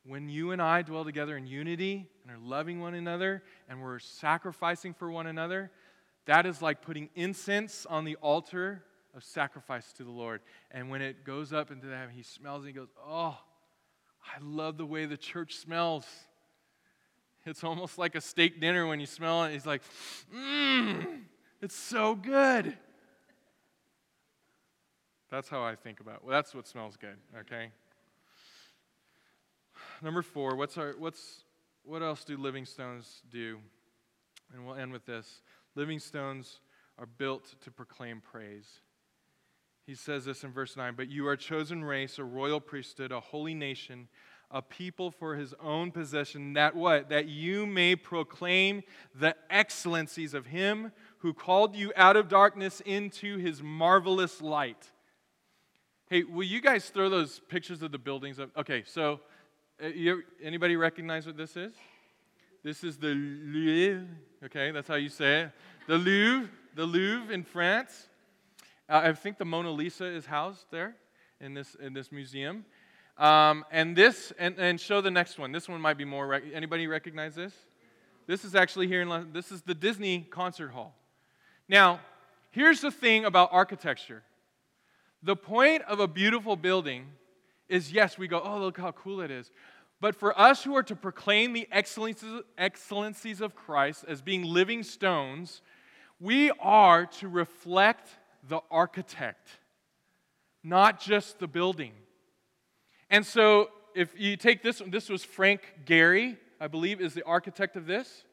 When 0.06 0.28
you 0.28 0.52
and 0.52 0.62
I 0.62 0.82
dwell 0.82 1.06
together 1.06 1.38
in 1.38 1.48
unity 1.48 2.10
and 2.24 2.32
are 2.32 2.40
loving 2.40 2.82
one 2.82 2.94
another 2.94 3.44
and 3.70 3.82
we're 3.82 4.00
sacrificing 4.00 4.94
for 4.94 5.10
one 5.10 5.28
another, 5.28 5.72
that 6.26 6.46
is 6.46 6.62
like 6.62 6.82
putting 6.82 7.10
incense 7.16 7.86
on 7.86 8.04
the 8.04 8.18
altar 8.18 8.84
of 9.16 9.24
sacrifice 9.24 9.94
to 9.94 10.04
the 10.04 10.12
Lord. 10.12 10.42
And 10.72 10.90
when 10.90 11.02
it 11.02 11.24
goes 11.24 11.54
up 11.54 11.72
into 11.72 11.88
the 11.88 11.96
heaven, 11.96 12.14
he 12.14 12.24
smells 12.24 12.66
and 12.66 12.68
he 12.68 12.74
goes, 12.74 12.90
Oh, 13.06 13.38
I 14.26 14.42
love 14.42 14.78
the 14.78 14.86
way 14.86 15.06
the 15.06 15.18
church 15.18 15.56
smells. 15.56 16.06
It's 17.46 17.64
almost 17.64 17.98
like 17.98 18.16
a 18.16 18.22
steak 18.22 18.60
dinner 18.60 18.86
when 18.86 19.00
you 19.00 19.06
smell 19.06 19.46
it. 19.46 19.54
He's 19.54 19.66
like, 19.66 19.82
mmm, 20.36 21.22
it's 21.62 21.76
so 21.76 22.16
good. 22.16 22.78
That's 25.30 25.48
how 25.48 25.64
I 25.64 25.76
think 25.76 26.00
about 26.00 26.16
it. 26.16 26.22
Well, 26.24 26.34
that's 26.34 26.54
what 26.54 26.68
smells 26.68 26.98
good, 26.98 27.18
okay? 27.42 27.70
Number 30.02 30.22
four, 30.22 30.56
what's 30.56 30.78
our, 30.78 30.96
what's, 30.98 31.44
what 31.84 32.02
else 32.02 32.24
do 32.24 32.38
living 32.38 32.66
stones 32.66 33.22
do? 33.32 33.60
And 34.54 34.66
we'll 34.66 34.76
end 34.76 34.92
with 34.92 35.06
this. 35.06 35.42
Living 35.76 36.00
stones 36.00 36.60
are 36.98 37.06
built 37.06 37.56
to 37.62 37.72
proclaim 37.72 38.22
praise. 38.22 38.82
He 39.86 39.96
says 39.96 40.26
this 40.26 40.44
in 40.44 40.52
verse 40.52 40.76
9, 40.78 40.94
but 40.96 41.10
you 41.10 41.28
are 41.28 41.34
a 41.34 41.38
chosen 41.38 41.84
race, 41.84 42.20
a 42.20 42.24
royal 42.24 42.60
priesthood, 42.60 43.12
a 43.12 43.20
holy 43.20 43.54
nation 43.54 44.08
a 44.52 44.62
people 44.62 45.12
for 45.12 45.36
his 45.36 45.54
own 45.62 45.92
possession, 45.92 46.54
that 46.54 46.76
what? 46.76 47.10
That 47.10 47.28
you 47.28 47.66
may 47.66 47.96
proclaim 47.96 48.84
the 49.14 49.36
excellencies 49.50 50.34
of 50.34 50.48
him 50.48 50.92
who 51.20 51.34
called 51.34 51.76
you 51.76 51.92
out 51.96 52.16
of 52.16 52.28
darkness 52.28 52.82
into 52.86 53.38
his 53.38 53.62
marvelous 53.62 54.42
light. 54.42 54.90
Hey, 56.10 56.24
will 56.24 56.44
you 56.44 56.62
guys 56.62 56.90
throw 56.90 57.10
those 57.10 57.40
pictures 57.50 57.84
of 57.84 57.92
the 57.92 58.00
buildings 58.00 58.40
up? 58.40 58.50
Okay, 58.58 58.84
so 58.86 59.20
uh, 59.84 59.88
you, 59.88 60.24
anybody 60.42 60.76
recognize 60.76 61.28
what 61.28 61.38
this 61.38 61.56
is? 61.56 61.74
This 62.64 62.84
is 62.84 62.98
the 62.98 63.14
Louvre. 63.14 64.08
Okay, 64.46 64.72
that's 64.72 64.88
how 64.88 64.96
you 64.96 65.10
say 65.10 65.42
it. 65.42 65.52
The 65.88 65.98
Louvre, 65.98 66.50
the 66.76 66.86
Louvre 66.86 67.34
in 67.34 67.44
France. 67.44 68.08
Uh, 68.90 69.02
I 69.04 69.14
think 69.14 69.38
the 69.38 69.46
Mona 69.46 69.70
Lisa 69.70 70.06
is 70.06 70.26
housed 70.26 70.66
there 70.72 70.96
in 71.40 71.54
this 71.54 71.76
in 71.76 71.94
this 71.94 72.12
museum. 72.12 72.66
Um, 73.20 73.66
and 73.70 73.98
this, 73.98 74.32
and, 74.40 74.58
and 74.58 74.80
show 74.80 75.02
the 75.02 75.12
next 75.12 75.38
one. 75.38 75.52
This 75.52 75.68
one 75.68 75.82
might 75.82 75.98
be 75.98 76.06
more, 76.06 76.26
rec- 76.26 76.44
anybody 76.54 76.88
recognize 76.88 77.36
this? 77.36 77.54
This 78.28 78.46
is 78.46 78.56
actually 78.56 78.88
here 78.88 79.02
in, 79.02 79.34
this 79.34 79.52
is 79.52 79.62
the 79.62 79.76
Disney 79.76 80.22
Concert 80.22 80.70
Hall. 80.70 80.96
Now, 81.68 82.00
here's 82.52 82.80
the 82.80 82.92
thing 82.92 83.26
about 83.26 83.50
architecture. 83.52 84.24
The 85.22 85.36
point 85.36 85.84
of 85.84 86.00
a 86.00 86.08
beautiful 86.08 86.56
building 86.56 87.08
is 87.68 87.92
yes, 87.92 88.18
we 88.18 88.30
go, 88.30 88.42
oh, 88.42 88.60
look 88.60 88.78
how 88.78 88.94
cool 88.94 89.20
it 89.20 89.32
is. 89.32 89.52
But 90.00 90.16
for 90.16 90.40
us 90.40 90.64
who 90.64 90.78
are 90.78 90.84
to 90.84 90.96
proclaim 90.96 91.52
the 91.52 91.68
excellencies, 91.74 92.42
excellencies 92.58 93.42
of 93.42 93.54
Christ 93.54 94.06
as 94.08 94.22
being 94.22 94.46
living 94.46 94.82
stones, 94.82 95.62
we 96.22 96.52
are 96.62 97.06
to 97.06 97.28
reflect 97.28 98.08
the 98.48 98.62
architect, 98.72 99.50
not 100.64 101.02
just 101.02 101.40
the 101.40 101.48
building. 101.48 101.92
And 103.10 103.26
so, 103.26 103.70
if 103.96 104.20
you 104.20 104.38
take 104.38 104.62
this 104.62 104.82
one, 104.82 104.92
this 104.92 105.10
was 105.10 105.24
Frank 105.24 105.62
Gehry, 105.86 106.38
I 106.60 106.68
believe, 106.68 107.02
is 107.02 107.14
the 107.14 107.24
architect 107.24 107.76
of 107.76 107.86
this. 107.86 108.24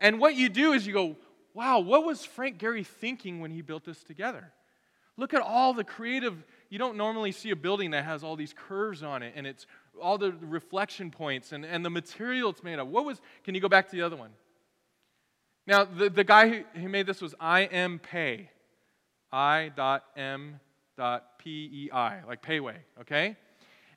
And 0.00 0.18
what 0.18 0.34
you 0.34 0.48
do 0.48 0.72
is 0.72 0.86
you 0.86 0.92
go, 0.92 1.16
wow, 1.52 1.78
what 1.78 2.04
was 2.04 2.24
Frank 2.24 2.58
Gehry 2.58 2.86
thinking 2.86 3.40
when 3.40 3.50
he 3.50 3.62
built 3.62 3.84
this 3.84 4.02
together? 4.02 4.52
Look 5.16 5.32
at 5.32 5.40
all 5.40 5.74
the 5.74 5.84
creative, 5.84 6.42
you 6.70 6.78
don't 6.78 6.96
normally 6.96 7.30
see 7.30 7.50
a 7.50 7.56
building 7.56 7.92
that 7.92 8.04
has 8.04 8.24
all 8.24 8.34
these 8.34 8.52
curves 8.52 9.02
on 9.02 9.22
it 9.22 9.34
and 9.36 9.46
it's 9.46 9.66
all 10.02 10.18
the 10.18 10.32
reflection 10.32 11.10
points 11.10 11.52
and, 11.52 11.64
and 11.64 11.84
the 11.84 11.90
material 11.90 12.50
it's 12.50 12.64
made 12.64 12.80
of. 12.80 12.88
What 12.88 13.04
was, 13.04 13.20
can 13.44 13.54
you 13.54 13.60
go 13.60 13.68
back 13.68 13.88
to 13.90 13.96
the 13.96 14.02
other 14.02 14.16
one? 14.16 14.30
Now, 15.66 15.84
the, 15.84 16.10
the 16.10 16.24
guy 16.24 16.64
who, 16.74 16.88
made 16.88 17.06
this 17.06 17.22
was 17.22 17.34
I 17.38 17.64
M 17.64 18.00
Pei. 18.00 18.50
I 19.32 19.70
dot 19.74 20.04
M 20.16 20.60
dot 20.96 21.38
P 21.38 21.70
E 21.72 21.90
I, 21.92 22.22
like 22.26 22.42
Payway, 22.42 22.76
okay? 23.00 23.36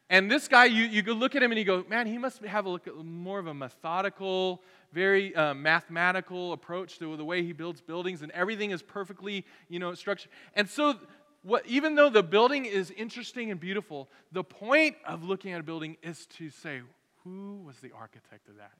And 0.10 0.32
this 0.32 0.48
guy, 0.48 0.66
you, 0.66 0.86
you 0.86 1.02
look 1.14 1.36
at 1.36 1.44
him 1.44 1.52
and 1.52 1.60
you 1.60 1.66
go, 1.66 1.84
man, 1.90 2.08
he 2.08 2.18
must 2.18 2.42
have 2.44 2.66
a 2.66 2.70
look 2.70 2.88
at 2.88 2.96
more 2.96 3.40
of 3.40 3.48
a 3.48 3.54
methodical, 3.54 4.62
very 4.94 5.36
uh, 5.36 5.54
mathematical 5.54 6.54
approach 6.54 6.98
to 7.00 7.18
the 7.18 7.26
way 7.26 7.44
he 7.44 7.52
builds 7.52 7.82
buildings, 7.82 8.22
and 8.22 8.32
everything 8.32 8.72
is 8.72 8.82
perfectly, 8.82 9.46
you 9.68 9.80
know, 9.80 9.94
structured. 9.94 10.32
And 10.54 10.70
so, 10.70 10.96
what, 11.44 11.66
even 11.66 11.96
though 11.96 12.10
the 12.10 12.24
building 12.24 12.66
is 12.66 12.92
interesting 12.92 13.52
and 13.52 13.60
beautiful, 13.60 14.10
the 14.32 14.44
point 14.44 14.96
of 15.06 15.24
looking 15.24 15.52
at 15.52 15.60
a 15.60 15.64
building 15.64 15.98
is 16.02 16.26
to 16.38 16.50
say, 16.50 16.82
who 17.24 17.62
was 17.66 17.78
the 17.80 17.92
architect 17.92 18.48
of 18.48 18.58
that? 18.58 18.72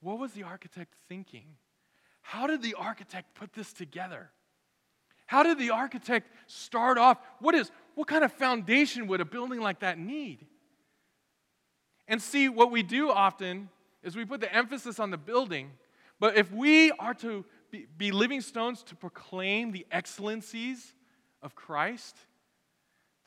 What 0.00 0.18
was 0.18 0.32
the 0.32 0.42
architect 0.42 0.94
thinking? 1.08 1.44
How 2.22 2.46
did 2.46 2.62
the 2.62 2.74
architect 2.74 3.34
put 3.34 3.52
this 3.52 3.72
together? 3.72 4.30
How 5.30 5.44
did 5.44 5.60
the 5.60 5.70
architect 5.70 6.28
start 6.48 6.98
off? 6.98 7.16
What 7.38 7.54
is 7.54 7.70
what 7.94 8.08
kind 8.08 8.24
of 8.24 8.32
foundation 8.32 9.06
would 9.06 9.20
a 9.20 9.24
building 9.24 9.60
like 9.60 9.78
that 9.78 9.96
need? 9.96 10.44
And 12.08 12.20
see, 12.20 12.48
what 12.48 12.72
we 12.72 12.82
do 12.82 13.12
often 13.12 13.68
is 14.02 14.16
we 14.16 14.24
put 14.24 14.40
the 14.40 14.52
emphasis 14.52 14.98
on 14.98 15.12
the 15.12 15.16
building, 15.16 15.70
but 16.18 16.36
if 16.36 16.50
we 16.50 16.90
are 16.98 17.14
to 17.14 17.44
be, 17.96 18.10
living 18.10 18.40
stones 18.40 18.82
to 18.82 18.96
proclaim 18.96 19.70
the 19.70 19.86
excellencies 19.92 20.94
of 21.42 21.54
Christ, 21.54 22.16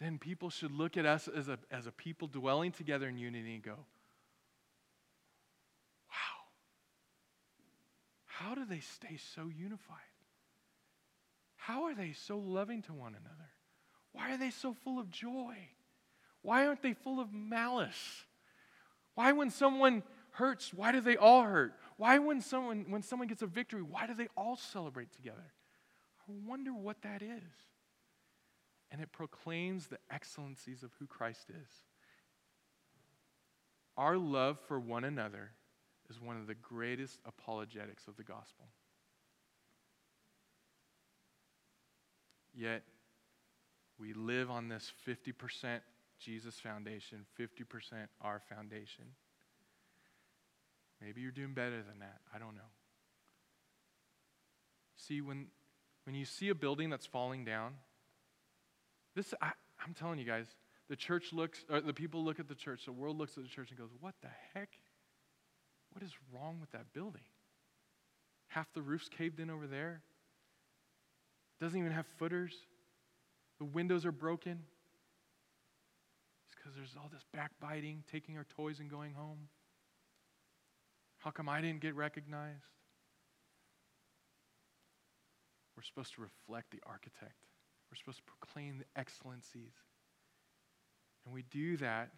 then 0.01 0.17
people 0.17 0.49
should 0.49 0.71
look 0.71 0.97
at 0.97 1.05
us 1.05 1.29
as 1.29 1.47
a, 1.47 1.57
as 1.71 1.87
a 1.87 1.91
people 1.93 2.27
dwelling 2.27 2.73
together 2.73 3.07
in 3.07 3.17
unity 3.17 3.53
and 3.53 3.63
go, 3.63 3.77
wow, 6.09 6.43
how 8.25 8.55
do 8.55 8.65
they 8.65 8.81
stay 8.81 9.17
so 9.33 9.49
unified? 9.57 10.12
How 11.63 11.85
are 11.85 11.95
they 11.95 12.11
so 12.11 12.37
loving 12.37 12.81
to 12.83 12.93
one 12.93 13.15
another? 13.15 13.49
Why 14.11 14.33
are 14.33 14.37
they 14.37 14.49
so 14.49 14.75
full 14.83 14.99
of 14.99 15.09
joy? 15.09 15.55
Why 16.41 16.67
aren't 16.67 16.81
they 16.81 16.91
full 16.91 17.21
of 17.21 17.31
malice? 17.31 18.25
Why, 19.15 19.31
when 19.31 19.49
someone 19.49 20.03
hurts, 20.31 20.73
why 20.73 20.91
do 20.91 20.99
they 20.99 21.15
all 21.15 21.43
hurt? 21.43 21.75
Why, 21.95 22.19
when 22.19 22.41
someone, 22.41 22.87
when 22.89 23.01
someone 23.01 23.29
gets 23.29 23.43
a 23.43 23.47
victory, 23.47 23.81
why 23.81 24.07
do 24.07 24.13
they 24.13 24.27
all 24.35 24.57
celebrate 24.57 25.13
together? 25.13 25.53
I 26.27 26.33
wonder 26.45 26.73
what 26.73 27.01
that 27.03 27.21
is. 27.21 27.53
And 28.91 29.01
it 29.01 29.13
proclaims 29.13 29.87
the 29.87 29.99
excellencies 30.11 30.83
of 30.83 30.91
who 30.99 31.07
Christ 31.07 31.49
is. 31.49 31.69
Our 33.95 34.17
love 34.17 34.59
for 34.67 34.81
one 34.81 35.05
another 35.05 35.51
is 36.09 36.19
one 36.19 36.35
of 36.35 36.47
the 36.47 36.55
greatest 36.55 37.19
apologetics 37.25 38.09
of 38.09 38.17
the 38.17 38.23
gospel. 38.23 38.65
Yet, 42.53 42.83
we 43.99 44.13
live 44.13 44.49
on 44.49 44.67
this 44.67 44.91
50% 45.07 45.79
Jesus 46.19 46.55
foundation, 46.59 47.25
50% 47.39 48.07
our 48.21 48.41
foundation. 48.49 49.05
Maybe 51.01 51.21
you're 51.21 51.31
doing 51.31 51.53
better 51.53 51.83
than 51.83 51.99
that. 51.99 52.19
I 52.33 52.39
don't 52.39 52.55
know. 52.55 52.61
See, 54.95 55.21
when, 55.21 55.47
when 56.05 56.15
you 56.15 56.25
see 56.25 56.49
a 56.49 56.55
building 56.55 56.89
that's 56.89 57.05
falling 57.05 57.43
down, 57.43 57.73
this, 59.15 59.33
I, 59.41 59.51
I'm 59.85 59.93
telling 59.93 60.19
you 60.19 60.25
guys, 60.25 60.45
the 60.89 60.95
church 60.95 61.33
looks, 61.33 61.65
or 61.69 61.81
the 61.81 61.93
people 61.93 62.23
look 62.23 62.39
at 62.39 62.47
the 62.47 62.55
church, 62.55 62.85
the 62.85 62.91
world 62.91 63.17
looks 63.17 63.37
at 63.37 63.43
the 63.43 63.49
church 63.49 63.69
and 63.69 63.77
goes, 63.77 63.89
What 63.99 64.15
the 64.21 64.29
heck? 64.53 64.69
What 65.91 66.03
is 66.03 66.11
wrong 66.33 66.57
with 66.59 66.71
that 66.71 66.93
building? 66.93 67.21
Half 68.47 68.73
the 68.73 68.81
roof's 68.81 69.09
caved 69.09 69.39
in 69.39 69.49
over 69.49 69.67
there. 69.67 70.01
Doesn't 71.63 71.79
even 71.79 71.93
have 71.93 72.05
footers. 72.19 72.53
The 73.57 73.63
windows 73.63 74.05
are 74.05 74.11
broken. 74.11 74.59
It's 76.45 76.55
because 76.57 76.75
there's 76.75 76.93
all 77.01 77.09
this 77.09 77.23
backbiting, 77.33 78.03
taking 78.11 78.35
our 78.35 78.45
toys 78.57 78.81
and 78.81 78.89
going 78.89 79.13
home. 79.13 79.47
How 81.19 81.31
come 81.31 81.47
I 81.47 81.61
didn't 81.61 81.79
get 81.79 81.95
recognized? 81.95 82.65
We're 85.77 85.83
supposed 85.83 86.13
to 86.15 86.21
reflect 86.21 86.71
the 86.71 86.81
architect. 86.85 87.45
We're 87.89 87.95
supposed 87.95 88.17
to 88.17 88.23
proclaim 88.25 88.79
the 88.79 88.99
excellencies. 88.99 89.71
And 91.23 91.33
we 91.33 91.43
do 91.43 91.77
that 91.77 92.11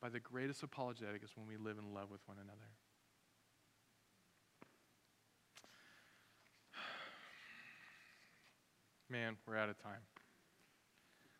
by 0.00 0.08
the 0.08 0.20
greatest 0.20 0.62
apologetic 0.62 1.22
is 1.22 1.32
when 1.34 1.46
we 1.46 1.58
live 1.58 1.76
in 1.76 1.92
love 1.92 2.10
with 2.10 2.22
one 2.24 2.38
another. 2.42 2.79
Man, 9.10 9.36
we're 9.44 9.56
out 9.56 9.68
of 9.68 9.82
time. 9.82 9.98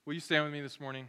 Will 0.05 0.15
you 0.15 0.21
stand 0.21 0.43
with 0.43 0.53
me 0.53 0.61
this 0.61 0.81
morning? 0.81 1.07